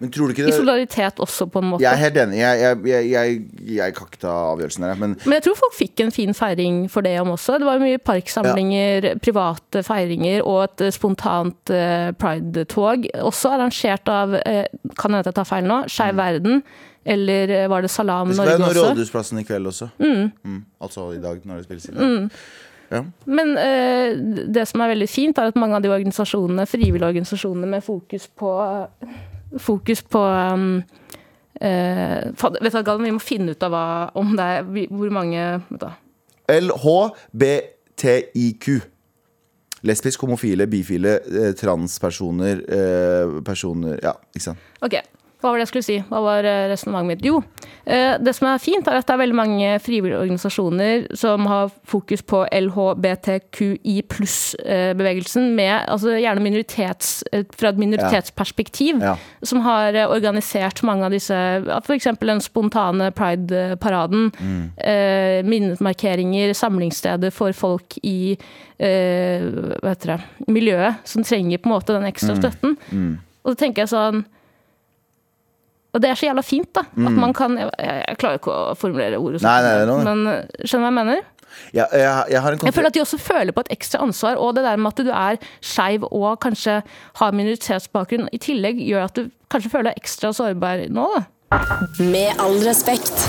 Men 0.00 0.10
tror 0.10 0.30
du 0.30 0.32
ikke 0.32 0.48
I 0.48 0.54
solidaritet 0.56 1.20
også, 1.20 1.46
på 1.52 1.60
en 1.60 1.68
måte. 1.70 1.84
Jeg 1.84 1.92
er 1.92 2.00
helt 2.00 2.16
enig. 2.22 2.38
Jeg, 2.40 2.78
jeg, 2.88 3.08
jeg, 3.10 3.40
jeg, 3.76 3.94
kan 3.94 4.08
ikke 4.08 4.22
ta 4.22 4.32
avgjørelsen 4.54 4.86
der. 4.86 4.94
men 4.96 5.16
Men 5.24 5.36
jeg 5.36 5.44
tror 5.44 5.58
folk 5.60 5.76
fikk 5.76 6.00
en 6.00 6.14
fin 6.14 6.32
feiring 6.34 6.78
for 6.90 7.04
det 7.04 7.18
om 7.20 7.34
også. 7.34 7.58
Det 7.60 7.68
var 7.68 7.82
mye 7.82 7.98
parksamlinger, 7.98 9.10
private 9.20 9.82
feiringer 9.86 10.40
og 10.40 10.62
et 10.64 10.86
eh, 10.86 10.94
spontant 10.96 11.74
eh, 11.74 12.10
pride-tog. 12.16 13.10
Også 13.20 13.52
arrangert 13.52 14.08
av, 14.08 14.38
eh, 14.40 14.64
kan 14.96 15.12
hende 15.12 15.28
jeg 15.28 15.36
tar 15.36 15.50
feil 15.52 15.68
nå, 15.68 15.82
Skeiv 15.92 16.16
Verden. 16.16 16.62
Eller 17.04 17.48
eh, 17.48 17.68
var 17.70 17.82
det 17.82 17.90
Salam 17.90 18.28
det 18.28 18.36
skal 18.36 18.46
være 18.46 18.58
Norge 18.58 18.80
også? 18.80 18.90
Rådhusplassen 18.90 19.38
i 19.40 19.44
kveld 19.48 19.66
også. 19.66 19.88
Mm, 19.98 20.64
altså 20.80 21.12
i 21.12 21.20
dag, 21.20 21.40
når 21.44 21.56
det 21.56 21.64
spilles 21.64 21.88
inn. 21.88 22.30
Ja. 22.90 23.04
Men 23.24 23.48
uh, 23.54 24.10
det 24.50 24.68
som 24.68 24.80
er 24.82 24.88
veldig 24.92 25.08
fint, 25.08 25.38
er 25.38 25.42
at 25.52 25.56
mange 25.58 25.76
av 25.78 25.82
de 25.84 25.92
organisasjonene, 25.94 26.66
frivillige 26.66 27.06
organisasjonene 27.06 27.66
med 27.70 27.80
fokus 27.86 28.28
på 28.28 28.50
Fokus 29.58 30.02
på 30.06 30.18
um, 30.22 30.76
uh, 31.58 32.22
fader, 32.38 32.62
vet 32.62 32.72
du, 32.72 32.82
Galvan, 32.86 33.04
Vi 33.08 33.10
må 33.16 33.18
finne 33.18 33.50
ut 33.50 33.62
av 33.66 33.70
hva, 33.74 34.10
om 34.14 34.36
det 34.38 34.44
er 34.46 34.62
hvor 34.90 35.10
mange 35.10 35.60
LHBTIQ. 36.50 37.84
Lesbisk, 39.82 40.20
homofile, 40.22 40.66
bifile, 40.70 41.18
transpersoner, 41.58 42.60
personer 43.42 43.98
Ja, 44.04 44.12
ikke 44.36 44.44
sant. 44.44 44.58
Ok, 44.84 44.94
hva 45.40 45.50
var 45.50 45.56
det 45.58 45.64
jeg 45.64 45.70
skulle 45.72 45.86
si? 45.86 45.98
Hva 46.10 46.20
var 46.24 46.44
eh, 46.44 46.66
resonnementet 46.70 47.08
mitt? 47.10 47.24
Jo, 47.24 47.38
eh, 47.86 48.18
det 48.20 48.34
som 48.36 48.48
er 48.50 48.58
fint 48.60 48.86
er 48.88 48.98
at 49.00 49.06
det 49.08 49.14
er 49.14 49.20
veldig 49.22 49.36
mange 49.38 49.70
frivillige 49.80 50.18
organisasjoner 50.20 51.06
som 51.16 51.46
har 51.48 51.70
fokus 51.88 52.20
på 52.28 52.42
LHBTQI 52.52 53.94
pluss-bevegelsen, 54.12 55.54
med 55.56 55.86
altså 55.88 56.16
gjerne 56.20 56.44
minoritets, 56.44 57.24
eh, 57.32 57.44
fra 57.56 57.68
et 57.72 57.80
minoritetsperspektiv, 57.80 59.00
Ja. 59.02 59.16
som 59.42 59.60
har 59.64 59.94
eh, 59.94 60.06
organisert 60.12 60.82
mange 60.82 61.04
av 61.04 61.10
disse, 61.10 61.34
f.eks. 61.86 62.08
den 62.20 62.40
spontane 62.40 63.10
pride-paraden, 63.12 64.30
Mm. 64.40 64.70
minnemarkeringer, 65.48 66.52
samlingssteder 66.54 67.30
for 67.32 67.52
folk 67.52 67.96
i 68.02 68.36
eh, 68.78 69.40
hva 69.82 69.92
heter 69.94 70.14
det, 70.16 70.20
miljøet, 70.48 70.94
som 71.04 71.22
trenger 71.26 71.58
på 71.58 71.68
en 71.70 71.74
måte 71.74 71.94
den 71.96 72.06
ekstra 72.08 72.36
støtten. 72.38 72.76
Og 73.44 73.52
så 73.54 73.56
tenker 73.60 73.82
jeg 73.84 73.92
sånn 73.92 74.24
Og 75.92 76.02
det 76.02 76.10
er 76.10 76.14
så 76.18 76.28
jævla 76.28 76.42
fint, 76.46 76.70
da. 76.76 76.84
At 76.86 77.16
man 77.18 77.32
kan 77.34 77.56
Jeg, 77.58 77.70
jeg 77.80 78.16
klarer 78.20 78.38
ikke 78.38 78.52
å 78.54 78.74
formulere 78.78 79.18
ordet, 79.18 79.42
Mm. 79.42 79.46
Nei, 79.48 80.04
men 80.06 80.26
eh, 80.30 80.64
skjønner 80.64 80.86
du 80.86 80.86
hva 80.86 80.90
jeg 80.90 80.98
mener? 81.00 81.22
Ja, 81.74 81.86
jeg, 81.90 82.30
jeg 82.30 82.40
har 82.44 82.54
en 82.54 82.60
Jeg 82.62 82.74
føler 82.76 82.86
at 82.92 82.94
de 82.94 83.00
også 83.02 83.18
føler 83.18 83.52
på 83.56 83.64
et 83.66 83.72
ekstra 83.74 84.00
ansvar, 84.04 84.38
og 84.38 84.54
det 84.54 84.62
der 84.64 84.76
med 84.78 84.92
at 84.92 85.02
du 85.04 85.10
er 85.10 85.40
skeiv 85.60 86.06
og 86.10 86.38
kanskje 86.44 86.76
har 87.18 87.32
minoritetsbakgrunn, 87.34 88.28
i 88.32 88.38
tillegg 88.38 88.78
gjør 88.86 89.08
at 89.08 89.18
du 89.18 89.30
kanskje 89.50 89.72
føler 89.72 89.90
deg 89.90 89.98
ekstra 89.98 90.30
sårbar 90.36 90.86
nå, 90.94 91.08
da. 91.16 91.26
Med 91.98 92.38
all 92.38 92.60
respekt. 92.62 93.26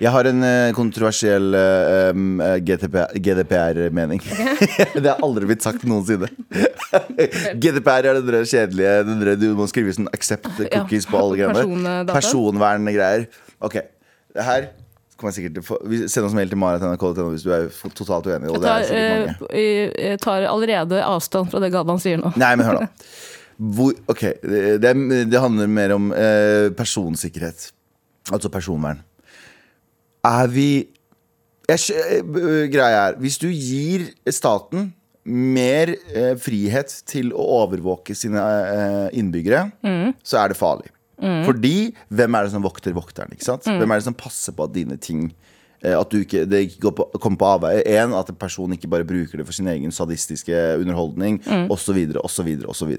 Jeg 0.00 0.10
har 0.12 0.26
en 0.28 0.42
eh, 0.44 0.70
kontroversiell 0.76 1.54
eh, 1.56 2.10
eh, 2.12 2.56
GDP 2.60 2.96
GDPR-mening. 3.24 4.20
det 5.02 5.06
har 5.08 5.22
aldri 5.24 5.48
blitt 5.48 5.64
sagt 5.64 5.86
noensinne. 5.88 6.28
GDPR 7.62 8.10
er 8.10 8.18
den 8.20 8.26
der 8.28 8.44
kjedelige 8.48 8.96
den 9.08 9.22
der 9.24 9.38
Du 9.40 9.46
må 9.56 9.66
skrive 9.70 9.94
sånn 9.96 10.10
accept 10.12 10.48
cookies 10.58 11.08
på 11.08 11.16
alle 11.20 11.38
greiene. 11.40 11.54
Persondata. 11.62 12.16
Personverngreier. 12.18 13.24
Ok, 13.64 13.78
det 14.36 14.44
her 14.50 14.68
kommer 15.16 15.32
jeg 15.32 15.38
sikkert 15.38 15.54
til 15.56 15.64
å 15.64 15.68
få 15.70 15.78
vi- 15.88 16.02
Send 16.12 16.26
oss 16.28 16.34
mail 16.36 16.50
til 16.52 16.60
marit.nrk.no 16.60 17.30
hvis 17.32 17.46
du 17.46 17.54
er 17.56 17.70
f- 17.72 17.86
totalt 17.96 18.26
uenig. 18.28 18.50
Og 18.52 18.58
Jeg 18.58 18.60
det 18.60 18.68
er 18.68 18.74
tar, 18.74 18.84
sikkert 18.90 19.40
mange. 19.46 19.48
eh, 19.56 19.96
jeg 20.10 20.20
tar 20.26 20.44
allerede 20.50 21.00
avstand 21.08 21.48
fra 21.54 21.62
det 21.64 21.72
Galvan 21.72 22.02
sier 22.04 22.20
nå. 22.20 22.34
Nei, 22.36 22.52
men 22.60 22.68
hør 22.68 22.82
nå. 22.82 22.88
Hvor, 23.76 23.94
ok, 24.12 24.22
det, 24.44 24.62
det, 24.84 24.90
er- 24.92 25.28
det 25.32 25.40
handler 25.40 25.70
mer 25.72 25.94
om 25.96 26.10
eh, 26.12 26.68
personsikkerhet. 26.76 27.70
Altså 28.28 28.50
personvern. 28.52 29.00
Er 30.26 30.50
vi 30.50 30.68
jeg, 31.66 31.98
eh, 32.22 32.66
Greia 32.70 33.08
er 33.08 33.16
Hvis 33.18 33.38
du 33.42 33.48
gir 33.50 34.10
staten 34.30 34.92
mer 35.26 35.90
eh, 36.14 36.36
frihet 36.38 36.92
til 37.10 37.32
å 37.34 37.42
overvåke 37.64 38.14
sine 38.14 38.38
eh, 38.38 39.18
innbyggere, 39.18 39.64
så 40.22 40.38
er 40.44 40.52
det 40.52 40.58
farlig. 40.60 40.92
Fordi 41.18 41.94
hvem 42.12 42.36
er 42.36 42.46
det 42.46 42.52
som 42.52 42.62
vokter 42.62 42.94
vokteren? 42.94 43.32
sant? 43.42 43.64
Hvem 43.66 43.90
er 43.90 43.98
det 43.98 44.06
som 44.06 44.14
passer 44.14 44.54
på 44.54 44.66
at 44.68 44.74
dine 44.74 44.98
ting 45.00 45.32
eh, 45.82 45.96
At 45.98 46.12
du 46.12 46.20
ikke, 46.20 46.44
det 46.46 46.60
ikke 46.68 46.80
går 46.84 46.94
på, 47.00 47.06
kommer 47.18 47.40
på 47.40 47.48
avveie. 47.56 47.82
En, 47.98 48.14
at 48.14 48.30
en 48.30 48.38
person 48.38 48.70
ikke 48.76 48.90
bare 48.92 49.08
bruker 49.08 49.40
det 49.40 49.48
for 49.48 49.56
sin 49.56 49.66
egen 49.72 49.90
sadistiske 49.90 50.54
underholdning, 50.78 51.40
osv., 51.72 51.98
osv., 52.22 52.52
osv. 52.68 52.94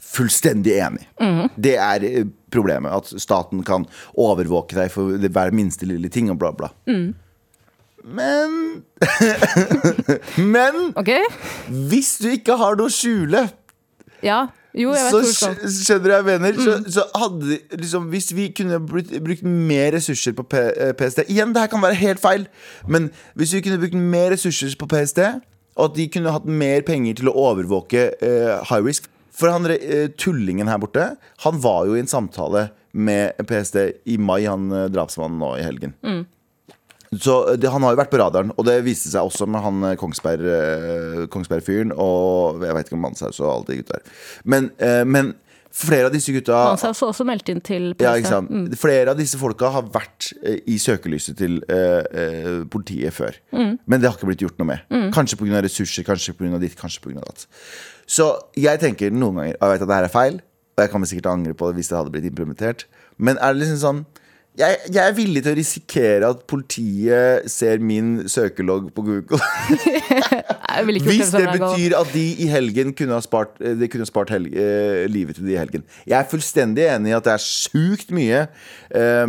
Fullstendig 0.00 0.76
enig. 0.80 1.06
Det 1.56 1.76
er 1.76 2.04
eh, 2.06 2.26
problemet. 2.52 2.92
At 2.92 3.22
staten 3.22 3.64
kan 3.66 3.86
overvåke 4.14 4.76
deg 4.78 4.92
for 4.94 5.16
hver 5.16 5.54
minste 5.56 5.88
lille 5.88 6.10
ting 6.12 6.30
og 6.32 6.38
bla, 6.40 6.52
bla. 6.56 6.72
Men 8.06 8.52
Men 10.56 10.92
okay. 10.96 11.24
hvis 11.68 12.16
du 12.22 12.28
ikke 12.30 12.54
har 12.54 12.78
noe 12.78 12.86
å 12.86 12.92
skjule 12.92 13.48
Ja. 14.22 14.46
Jo, 14.76 14.92
så 14.92 15.22
skjønner 15.24 16.04
du 16.04 16.12
jeg 16.12 16.24
mener? 16.26 16.58
Så, 16.60 16.74
så 16.92 17.04
hadde 17.16 17.58
liksom, 17.80 18.10
Hvis 18.12 18.28
vi 18.36 18.50
kunne 18.56 18.78
brukt, 18.84 19.14
brukt 19.24 19.42
mer 19.42 19.94
ressurser 19.96 20.36
på 20.36 20.44
P, 20.44 20.60
eh, 20.60 20.92
PST 20.92 21.24
Igjen, 21.32 21.54
det 21.54 21.64
her 21.64 21.70
kan 21.72 21.82
være 21.82 21.96
helt 21.96 22.20
feil, 22.20 22.44
men 22.86 23.08
hvis 23.34 23.54
vi 23.56 23.62
kunne 23.64 23.80
brukt 23.80 23.96
mer 23.96 24.34
ressurser 24.34 24.76
på 24.78 24.88
PST, 24.92 25.22
og 25.76 25.90
at 25.90 25.96
de 25.96 26.06
kunne 26.12 26.32
hatt 26.32 26.44
mer 26.44 26.84
penger 26.84 27.16
til 27.18 27.30
å 27.32 27.36
overvåke 27.48 28.10
uh, 28.20 28.60
high 28.68 28.84
risk 28.84 29.08
For 29.36 29.52
han 29.52 29.68
eh, 29.74 30.08
tullingen 30.16 30.70
her 30.70 30.80
borte, 30.80 31.10
han 31.44 31.60
var 31.60 31.84
jo 31.88 31.96
i 31.96 32.00
en 32.00 32.10
samtale 32.10 32.70
med 32.96 33.36
PST 33.48 33.76
i 34.08 34.16
mai, 34.16 34.46
han 34.48 34.70
eh, 34.72 34.88
drapsmannen 34.92 35.40
nå 35.42 35.52
i 35.58 35.66
helgen. 35.66 35.94
Så 37.12 37.54
det, 37.56 37.68
Han 37.70 37.84
har 37.84 37.94
jo 37.94 38.00
vært 38.00 38.12
på 38.12 38.18
radaren, 38.20 38.50
og 38.56 38.66
det 38.66 38.80
viste 38.86 39.12
seg 39.12 39.28
også 39.28 39.46
med 39.48 39.62
han 39.64 39.84
eh, 39.90 39.96
Kongsberg, 40.00 40.46
eh, 40.50 41.24
Kongsberg-fyren 41.32 41.94
og 41.94 42.64
jeg 42.66 42.76
vet 42.76 42.88
ikke 42.88 42.98
om 42.98 43.04
Manshaus 43.06 43.40
og 43.42 43.50
alle 43.52 43.68
de 43.70 43.80
gutta 43.80 44.00
der. 44.00 44.16
Men, 44.44 44.70
eh, 44.82 45.02
men 45.06 45.34
flere 45.76 46.08
av 46.08 46.14
disse 46.14 46.32
gutta 46.34 46.56
Han 46.72 46.80
så 46.80 47.10
også 47.10 47.26
meldt 47.28 47.50
inn 47.52 47.60
til 47.64 47.90
PST. 47.94 48.04
ja, 48.04 48.14
ikke 48.16 48.32
sant? 48.32 48.50
Mm. 48.52 48.66
Flere 48.80 49.12
av 49.12 49.20
disse 49.20 49.38
folka 49.40 49.70
har 49.74 49.86
vært 49.92 50.30
eh, 50.42 50.58
i 50.72 50.78
søkelyset 50.80 51.36
til 51.38 51.58
eh, 51.72 52.02
eh, 52.22 52.50
politiet 52.72 53.14
før. 53.14 53.36
Mm. 53.52 53.76
Men 53.84 54.00
det 54.00 54.08
har 54.08 54.16
ikke 54.16 54.30
blitt 54.30 54.44
gjort 54.44 54.60
noe 54.62 54.70
med. 54.72 54.84
Kanskje 55.14 55.38
pga. 55.40 55.62
ressurser, 55.66 56.06
kanskje 56.06 56.36
pga. 56.38 56.60
ditt, 56.62 56.76
kanskje 56.80 57.04
pga. 57.04 57.20
datt. 57.20 57.48
Så 58.06 58.30
jeg 58.56 58.80
tenker 58.80 59.12
noen 59.12 59.40
ganger 59.40 59.56
jeg 59.56 59.72
vet 59.72 59.82
at 59.82 59.90
det 59.90 59.98
her 59.98 60.08
er 60.08 60.14
feil, 60.14 60.40
og 60.76 60.84
jeg 60.84 60.92
kan 60.92 61.08
sikkert 61.08 61.32
angre 61.32 61.56
på 61.56 61.68
det 61.70 61.80
hvis 61.80 61.90
det 61.92 61.98
hadde 61.98 62.14
blitt 62.14 62.28
implementert. 62.28 62.86
Men 63.16 63.40
er 63.40 63.52
det 63.52 63.64
liksom 63.64 63.82
sånn 63.82 64.06
jeg, 64.56 64.76
jeg 64.88 65.02
er 65.02 65.14
villig 65.16 65.42
til 65.44 65.52
å 65.52 65.58
risikere 65.58 66.28
at 66.32 66.44
politiet 66.48 67.48
ser 67.52 67.82
min 67.84 68.28
søkelogg 68.30 68.88
på 68.96 69.04
Google. 69.04 69.40
Hvis 71.06 71.32
det 71.32 71.44
betyr 71.52 71.96
at 71.98 72.12
de 72.12 72.24
i 72.44 72.48
helgen 72.50 72.92
kunne 72.96 73.16
ha 73.16 73.24
spart, 73.24 73.56
eh, 73.60 73.76
de 73.78 73.88
kunne 73.92 74.06
ha 74.06 74.10
spart 74.10 74.32
helge, 74.34 74.56
eh, 74.56 75.04
livet 75.12 75.38
til 75.38 75.48
de 75.48 75.54
i 75.54 75.60
helgen. 75.60 75.84
Jeg 76.08 76.16
er 76.18 76.30
fullstendig 76.30 76.86
enig 76.88 77.12
i 77.12 77.16
at 77.16 77.28
det 77.28 77.34
er 77.36 77.44
sjukt 77.44 78.12
mye 78.16 78.46
eh, 78.96 79.26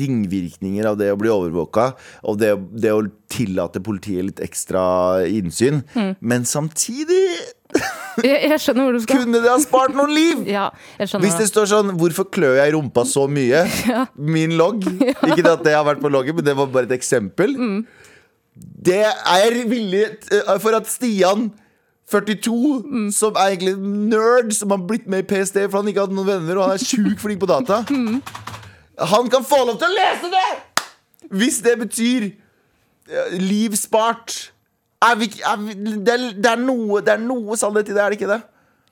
ringvirkninger 0.00 0.88
av 0.88 0.98
det 1.00 1.12
å 1.12 1.20
bli 1.20 1.32
overvåka, 1.32 1.90
og 2.24 2.40
det, 2.40 2.54
det 2.72 2.92
å 2.94 3.04
tillate 3.32 3.82
politiet 3.84 4.28
litt 4.30 4.42
ekstra 4.44 4.84
innsyn. 5.28 5.82
Mm. 5.96 6.14
Men 6.20 6.48
samtidig 6.48 7.24
jeg, 8.24 8.50
jeg 8.50 8.60
skjønner 8.60 8.84
hvor 8.84 8.92
du 8.92 9.00
skal. 9.02 9.18
kunne 9.24 9.40
det 9.42 9.50
ha 9.50 9.58
spart 9.62 9.94
noen 9.96 10.14
liv! 10.14 10.44
Ja, 10.56 10.68
Hvis 10.98 11.36
det 11.40 11.48
står 11.50 11.66
sånn 11.66 11.90
'Hvorfor 11.98 12.28
klør 12.30 12.56
jeg 12.60 12.72
i 12.72 12.76
rumpa 12.76 13.04
så 13.08 13.26
mye?' 13.28 13.64
Min 14.34 14.56
logg. 14.60 14.84
Ikke 14.84 15.52
at 15.52 15.64
det 15.64 15.74
har 15.74 15.84
vært 15.84 16.00
på 16.04 16.08
loggen, 16.12 16.36
men 16.36 16.44
det 16.44 16.56
var 16.56 16.66
bare 16.66 16.84
et 16.90 16.96
eksempel. 17.00 17.56
Mm. 17.58 17.86
Det 18.84 19.00
er 19.02 19.50
jeg 19.50 19.66
villig 19.70 20.04
eh, 20.30 20.58
for 20.62 20.76
at 20.78 20.86
Stian 20.86 21.50
42, 22.06 22.84
Mm. 22.84 23.10
som 23.12 23.32
er 23.34 23.54
egentlig 23.56 23.78
nerd, 23.80 24.52
som 24.52 24.70
har 24.70 24.78
blitt 24.78 25.06
med 25.08 25.24
i 25.24 25.26
PST 25.26 25.56
for 25.70 25.80
han 25.80 25.88
ikke 25.88 26.00
hadde 26.04 26.14
noen 26.14 26.26
venner, 26.28 26.58
og 26.60 26.68
han 26.68 26.76
er 26.76 26.84
sjukt 26.84 27.18
flink 27.18 27.40
på 27.40 27.48
data 27.48 27.80
Mm. 27.90 28.20
Han 29.00 29.26
kan 29.32 29.42
få 29.42 29.64
lov 29.66 29.78
til 29.80 29.88
å 29.88 29.96
lese 29.96 30.30
det! 30.30 30.50
Hvis 31.32 31.62
det 31.64 31.78
betyr 31.80 32.26
eh, 33.10 33.38
liv 33.40 33.74
spart. 33.74 34.52
Er 35.04 35.20
vi, 35.20 35.28
er 35.44 35.60
vi, 35.60 35.76
det, 35.76 36.16
er, 36.16 36.26
det, 36.34 36.50
er 36.50 36.60
noe, 36.60 37.00
det 37.04 37.16
er 37.16 37.22
noe 37.22 37.56
sannhet 37.60 37.90
i 37.90 37.96
det, 37.96 38.02
er 38.02 38.12
det 38.12 38.20
ikke 38.20 38.32
det? 38.32 38.42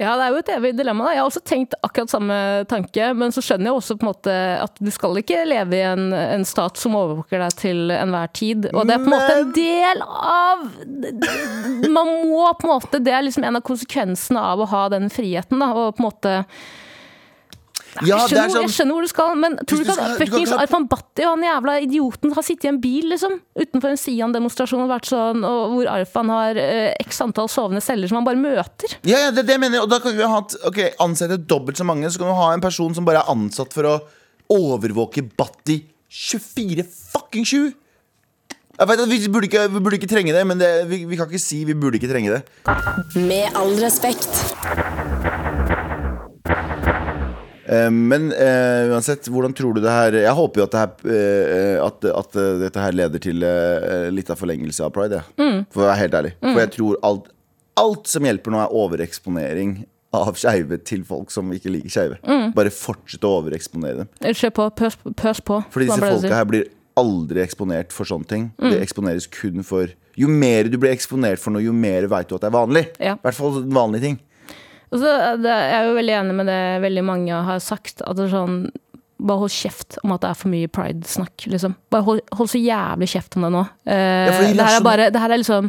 Ja, 0.00 0.16
det 0.18 0.24
er 0.24 0.32
jo 0.32 0.40
et 0.40 0.50
evig 0.50 0.70
dilemma. 0.74 1.04
Da. 1.04 1.12
Jeg 1.14 1.20
har 1.20 1.28
også 1.28 1.42
tenkt 1.46 1.74
akkurat 1.84 2.10
samme 2.10 2.36
tanke, 2.70 3.10
men 3.14 3.34
så 3.34 3.42
skjønner 3.44 3.70
jeg 3.70 3.78
også 3.78 3.96
på 3.98 4.06
en 4.06 4.10
måte 4.10 4.36
at 4.58 4.80
du 4.82 4.90
skal 4.94 5.20
ikke 5.20 5.44
leve 5.46 5.78
i 5.78 5.84
en, 5.86 6.08
en 6.16 6.46
stat 6.48 6.80
som 6.80 6.96
overvåker 6.98 7.42
deg 7.44 7.58
til 7.60 7.92
enhver 7.94 8.32
tid. 8.34 8.70
Og 8.72 8.88
det 8.88 8.96
er 8.96 9.04
på 9.04 9.10
en 9.10 9.14
måte 9.14 9.36
en 9.36 9.52
del 9.54 10.02
av 10.08 10.64
Man 11.92 12.10
må 12.32 12.48
på 12.58 12.66
en 12.66 12.72
måte 12.72 13.00
Det 13.02 13.12
er 13.14 13.24
liksom 13.26 13.44
en 13.46 13.58
av 13.58 13.64
konsekvensene 13.66 14.42
av 14.52 14.64
å 14.64 14.70
ha 14.72 14.86
den 14.92 15.10
friheten, 15.12 15.62
da. 15.62 15.70
Og 15.70 15.94
på 15.94 16.02
en 16.02 16.08
måte 16.08 16.34
Ja, 18.00 18.22
jeg, 18.22 18.32
det 18.32 18.38
er 18.38 18.48
skjønner, 18.48 18.52
sånn 18.52 18.64
jeg 18.64 18.74
skjønner 18.76 18.96
hvor 18.96 19.04
du 19.04 19.10
skal, 19.10 19.34
men 19.42 19.56
tror 19.60 19.80
du 19.80 19.84
du 19.84 19.90
ikke 19.92 20.04
at 20.06 20.20
fuckings 20.22 20.52
Arfan 20.56 20.86
Bhatti 20.88 21.26
og 21.26 21.34
han 21.34 21.44
jævla 21.44 21.74
idioten 21.84 22.32
har 22.36 22.46
sittet 22.46 22.64
i 22.64 22.70
en 22.70 22.80
bil 22.80 23.10
liksom, 23.12 23.34
utenfor 23.58 23.92
en 23.92 24.00
Sian-demonstrasjon 24.00 24.84
og 24.86 24.92
vært 24.94 25.10
sånn, 25.10 25.44
og 25.44 25.74
hvor 25.74 25.90
Arfan 25.92 26.32
har 26.32 26.60
eh, 26.62 26.94
x 27.04 27.20
antall 27.24 27.50
sovende 27.52 27.84
celler 27.84 28.08
som 28.08 28.20
han 28.20 28.28
bare 28.28 28.40
møter? 28.40 28.96
Ja, 29.04 29.26
ja, 29.26 29.34
det 29.34 29.44
det 29.50 29.58
mener 29.60 29.78
jeg. 29.78 29.84
Og 29.84 29.92
da 29.92 30.00
kan 30.00 30.16
vi 30.16 30.24
ha 30.24 30.32
hatt, 30.38 30.56
ok, 30.68 30.80
ansette 31.04 31.36
dobbelt 31.36 31.80
så 31.80 31.86
mange. 31.88 32.08
Så 32.08 32.22
kan 32.22 32.32
du 32.32 32.36
ha 32.38 32.48
en 32.54 32.64
person 32.64 32.96
som 32.96 33.04
bare 33.08 33.20
er 33.20 33.32
ansatt 33.32 33.76
for 33.76 33.88
å 33.88 33.94
overvåke 34.52 35.24
Bhatti 35.36 35.82
24 36.12 36.84
fucking 36.88 37.44
7. 37.48 37.72
Jeg 38.72 38.88
vet 38.88 39.00
at 39.04 39.10
Vi 39.10 39.28
burde 39.28 39.48
ikke, 39.50 39.68
vi 39.68 39.80
burde 39.84 40.00
ikke 40.00 40.08
trenge 40.10 40.32
det, 40.32 40.46
men 40.48 40.60
det, 40.60 40.70
vi, 40.88 41.04
vi 41.08 41.20
kan 41.20 41.28
ikke 41.28 41.42
si 41.42 41.62
vi 41.68 41.76
burde 41.76 42.00
ikke 42.00 42.10
trenge 42.10 42.38
det. 42.38 42.42
Med 43.20 43.52
all 43.58 43.76
respekt. 43.84 44.32
Eh, 47.72 47.90
men 47.90 48.32
eh, 48.32 48.90
uansett, 48.92 49.28
hvordan 49.32 49.54
tror 49.56 49.76
du 49.76 49.82
det 49.84 49.92
her 49.92 50.16
Jeg 50.20 50.34
håper 50.36 50.62
jo 50.62 50.66
at, 50.66 50.74
det 50.74 50.82
her, 50.82 51.14
eh, 51.14 51.78
at, 51.82 52.08
at 52.10 52.36
dette 52.60 52.84
her 52.84 52.96
leder 52.96 53.22
til 53.22 53.46
litt 54.12 54.32
av 54.32 54.40
forlengelse 54.40 54.84
av 54.86 54.92
pride. 54.94 55.22
Ja. 55.40 55.48
For 55.72 55.84
å 55.84 55.88
være 55.88 56.02
helt 56.02 56.18
ærlig. 56.20 56.34
For 56.42 56.60
jeg 56.64 56.74
tror 56.76 57.00
alt, 57.08 57.32
alt 57.80 58.12
som 58.12 58.28
hjelper 58.28 58.54
nå, 58.54 58.60
er 58.62 58.76
overeksponering 58.82 59.80
av 60.12 60.36
skeive 60.36 60.76
til 60.84 61.06
folk 61.08 61.32
som 61.32 61.48
ikke 61.56 61.72
liker 61.72 61.92
skeive. 61.92 62.20
Bare 62.56 62.72
fortsett 62.74 63.24
å 63.24 63.38
overeksponere 63.38 64.02
dem. 64.02 64.12
Kjør 64.36 64.54
på, 64.58 64.68
pøs, 64.82 64.98
pøs 65.16 65.40
på. 65.40 65.62
Fordi 65.72 65.88
disse 65.88 66.02
folka 66.04 66.36
her 66.36 66.48
blir 66.50 66.68
aldri 67.00 67.40
eksponert 67.40 67.94
for 67.94 68.08
sånne 68.08 68.28
ting. 68.28 68.50
De 68.60 68.76
eksponeres 68.82 69.28
kun 69.32 69.64
for 69.64 69.94
Jo 70.18 70.28
mer 70.28 70.68
du 70.68 70.74
blir 70.76 70.92
eksponert 70.92 71.40
for 71.40 71.54
noe, 71.54 71.62
jo 71.64 71.72
mer 71.72 72.04
veit 72.12 72.28
du 72.28 72.34
at 72.36 72.42
det 72.44 72.50
er 72.50 72.52
vanlig. 72.58 72.82
Ja. 73.00 73.14
I 73.16 73.24
hvert 73.24 73.38
fall 73.38 73.62
vanlige 73.64 74.10
ting. 74.10 74.18
Og 74.92 75.00
så 75.00 75.08
er 75.08 75.36
det- 75.40 75.48
jeg 75.48 75.76
er 75.80 75.86
jo 75.88 75.94
veldig 75.96 76.16
enig 76.20 76.34
med 76.36 76.46
det 76.52 76.60
veldig 76.84 77.04
mange 77.08 77.42
har 77.48 77.58
sagt. 77.64 78.02
At 78.06 78.16
det 78.16 78.26
er 78.28 78.34
sånn 78.36 78.70
Bare 79.22 79.38
hold 79.38 79.50
kjeft 79.54 79.98
om 80.02 80.10
at 80.16 80.20
det 80.24 80.30
er 80.30 80.34
for 80.34 80.48
mye 80.50 80.66
pride-snakk. 80.66 81.44
Liksom. 81.46 81.76
Bare 81.94 82.02
hold, 82.02 82.20
hold 82.34 82.48
så 82.50 82.58
jævlig 82.58 83.06
kjeft 83.06 83.36
om 83.38 83.42
det 83.46 83.52
nå. 83.54 83.60
Uh, 83.86 83.92
Ja, 83.94 84.30
det 84.40 84.56
det, 84.56 84.64
her 84.66 84.76
er 84.80 84.82
bare, 84.82 85.10
det 85.14 85.20
her 85.22 85.30
er 85.30 85.38
liksom 85.38 85.68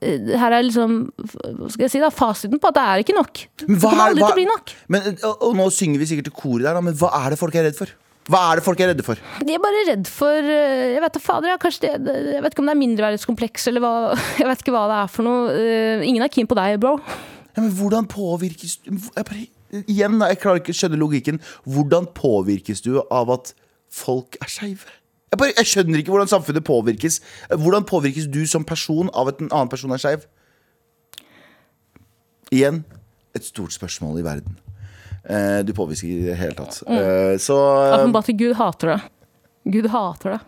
eh, 0.00 0.18
det 0.30 0.38
her 0.40 0.52
er 0.56 0.62
liksom 0.64 0.94
hva 1.20 1.68
skal 1.70 1.84
jeg 1.84 1.92
si 1.92 2.00
da, 2.00 2.08
fasiten 2.14 2.58
på 2.62 2.70
at 2.70 2.78
det 2.78 2.84
er 2.84 3.02
ikke 3.04 3.16
nok. 3.18 3.42
Det 3.60 3.68
Men 3.68 3.76
hva 3.82 3.90
kommer 3.90 4.04
er- 4.06 4.14
aldri 4.14 4.22
til 4.24 4.32
å 4.32 4.38
bli 4.40 4.46
nok. 4.48 4.72
Men, 4.88 5.02
og, 5.22 5.42
og 5.50 5.54
nå 5.60 5.66
synger 5.76 6.00
vi 6.00 6.08
sikkert 6.14 6.30
til 6.30 6.36
koret 6.38 6.64
der, 6.64 6.80
men 6.80 6.94
hva 6.94 7.10
er 7.26 7.34
det 7.34 7.38
folk 7.42 7.54
er 7.60 7.68
redd 7.68 7.76
for? 7.76 7.92
Hva 8.24 8.40
er 8.40 8.56
det 8.56 8.64
folk 8.64 8.80
er 8.80 8.88
redde 8.88 9.04
for? 9.04 9.20
De 9.44 9.52
er 9.52 9.60
bare 9.60 9.84
redd 9.90 10.06
for 10.08 10.32
eh, 10.40 10.94
Jeg 10.94 11.02
vet 11.04 11.20
fader, 11.20 11.58
kanskje 11.60 11.80
det, 11.84 11.92
det- 12.06 12.32
jeg 12.38 12.42
vet 12.46 12.54
ikke 12.56 12.64
om 12.64 12.70
det 12.70 12.76
er 12.78 12.80
mindreverdighetskompleks 12.80 13.68
eller 13.68 13.84
hva 13.84 13.92
Jeg 14.40 14.48
vet 14.48 14.64
ikke 14.64 14.72
hva 14.72 14.86
det 14.88 14.96
er 15.02 15.12
for 15.12 15.22
noe. 15.28 15.52
Eh, 15.52 16.08
Ingen 16.08 16.24
er 16.24 16.32
keen 16.32 16.48
på 16.48 16.56
deg, 16.56 16.80
bro. 16.80 16.96
Ja, 17.56 17.62
men 17.62 17.70
hvordan 17.78 18.06
påvirkes 18.10 18.76
du 18.84 18.90
jeg 18.94 19.24
bare, 19.24 19.46
Igjen, 19.90 20.20
da, 20.20 20.28
jeg 20.30 20.38
klarer 20.38 20.60
ikke 20.60 20.70
å 20.70 20.76
skjønne 20.78 20.98
logikken. 21.00 21.40
Hvordan 21.66 22.04
påvirkes 22.14 22.80
du 22.84 23.00
av 23.10 23.30
at 23.34 23.54
folk 23.90 24.36
er 24.42 24.46
skeive? 24.52 24.86
Jeg, 25.32 25.38
bare- 25.40 25.54
jeg 25.56 25.66
skjønner 25.66 25.98
ikke 25.98 26.12
hvordan 26.14 26.30
samfunnet 26.30 26.62
påvirkes. 26.64 27.16
Hvordan 27.50 27.82
påvirkes 27.88 28.28
du 28.30 28.44
som 28.46 28.62
person 28.64 29.10
av 29.14 29.32
at 29.32 29.40
en 29.42 29.50
annen 29.50 29.68
person 29.72 29.90
er 29.90 29.98
skeiv? 29.98 30.28
Igjen 32.54 32.84
et 33.34 33.42
stort 33.48 33.74
spørsmål 33.74 34.20
i 34.20 34.26
verden. 34.28 34.58
Eh, 35.26 35.62
du 35.66 35.72
påvirker 35.74 36.06
ikke 36.06 36.22
i 36.22 36.26
det 36.30 36.38
hele 36.38 36.54
tatt. 36.54 36.82
Eh, 36.86 37.34
så 37.42 37.58
At 37.98 38.12
bare 38.14 38.28
til 38.30 38.38
Gud 38.44 38.54
hater 38.54 38.94
det. 38.94 39.00
Gud 39.74 39.90
hater 39.90 40.36
det. 40.36 40.40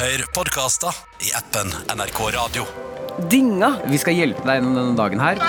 Hør 0.00 0.26
podkaster 0.34 0.96
i 1.22 1.30
appen 1.36 1.70
NRK 1.94 2.24
Radio. 2.34 2.89
Dynga. 3.28 3.74
Vi 3.90 3.98
skal 4.00 4.16
hjelpe 4.16 4.46
deg 4.46 4.60
gjennom 4.60 4.78
denne 4.80 4.96
dagen 4.98 5.20
her. 5.22 5.40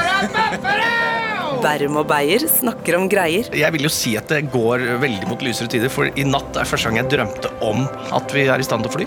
Bærum 1.62 2.00
og 2.02 2.08
Beyer 2.10 2.42
snakker 2.50 2.96
om 2.98 3.04
greier. 3.12 3.46
Jeg 3.54 3.70
vil 3.76 3.84
jo 3.86 3.90
si 3.94 4.16
at 4.18 4.32
det 4.34 4.48
går 4.54 4.82
veldig 5.04 5.28
mot 5.30 5.44
lysere 5.46 5.70
tider, 5.70 5.92
for 5.94 6.10
i 6.18 6.24
natt 6.26 6.58
er 6.58 6.66
første 6.66 6.90
gang 6.90 6.98
jeg 7.04 7.12
drømte 7.12 7.52
om 7.68 7.84
at 8.18 8.34
vi 8.34 8.48
er 8.50 8.64
i 8.64 8.66
stand 8.66 8.82
til 8.88 8.90
å 8.90 8.96
fly. 8.96 9.06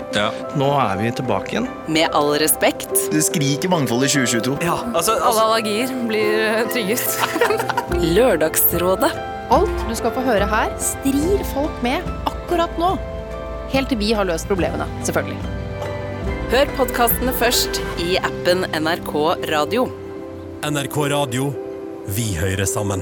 Nå 0.61 0.69
er 0.79 1.01
vi 1.01 1.11
tilbake 1.17 1.51
igjen. 1.51 1.67
Med 1.91 2.15
all 2.15 2.31
respekt. 2.39 2.93
det 3.11 3.25
skriker 3.27 3.71
mangfold 3.73 4.07
i 4.07 4.11
2022. 4.13 4.55
Ja, 4.63 4.77
Altså, 4.95 5.17
Alle 5.19 5.43
allergier 5.49 5.91
blir 6.07 6.63
trygget. 6.71 7.03
Lørdagsrådet. 8.15 9.11
Alt 9.51 9.83
du 9.89 9.93
skal 9.99 10.15
få 10.15 10.23
høre 10.25 10.47
her, 10.49 10.71
strir 10.81 11.43
folk 11.51 11.83
med 11.85 12.07
akkurat 12.25 12.71
nå. 12.81 12.95
Helt 13.75 13.91
til 13.91 13.99
vi 13.99 14.13
har 14.15 14.25
løst 14.31 14.47
problemene, 14.47 14.87
selvfølgelig. 15.03 15.64
Hør 16.51 16.69
podkastene 16.77 17.31
først 17.39 17.79
i 18.01 18.15
appen 18.21 18.67
NRK 18.77 19.13
Radio. 19.49 19.87
NRK 20.65 20.97
Radio. 21.09 21.47
Vi 22.15 22.27
hører 22.37 22.69
sammen. 22.69 23.01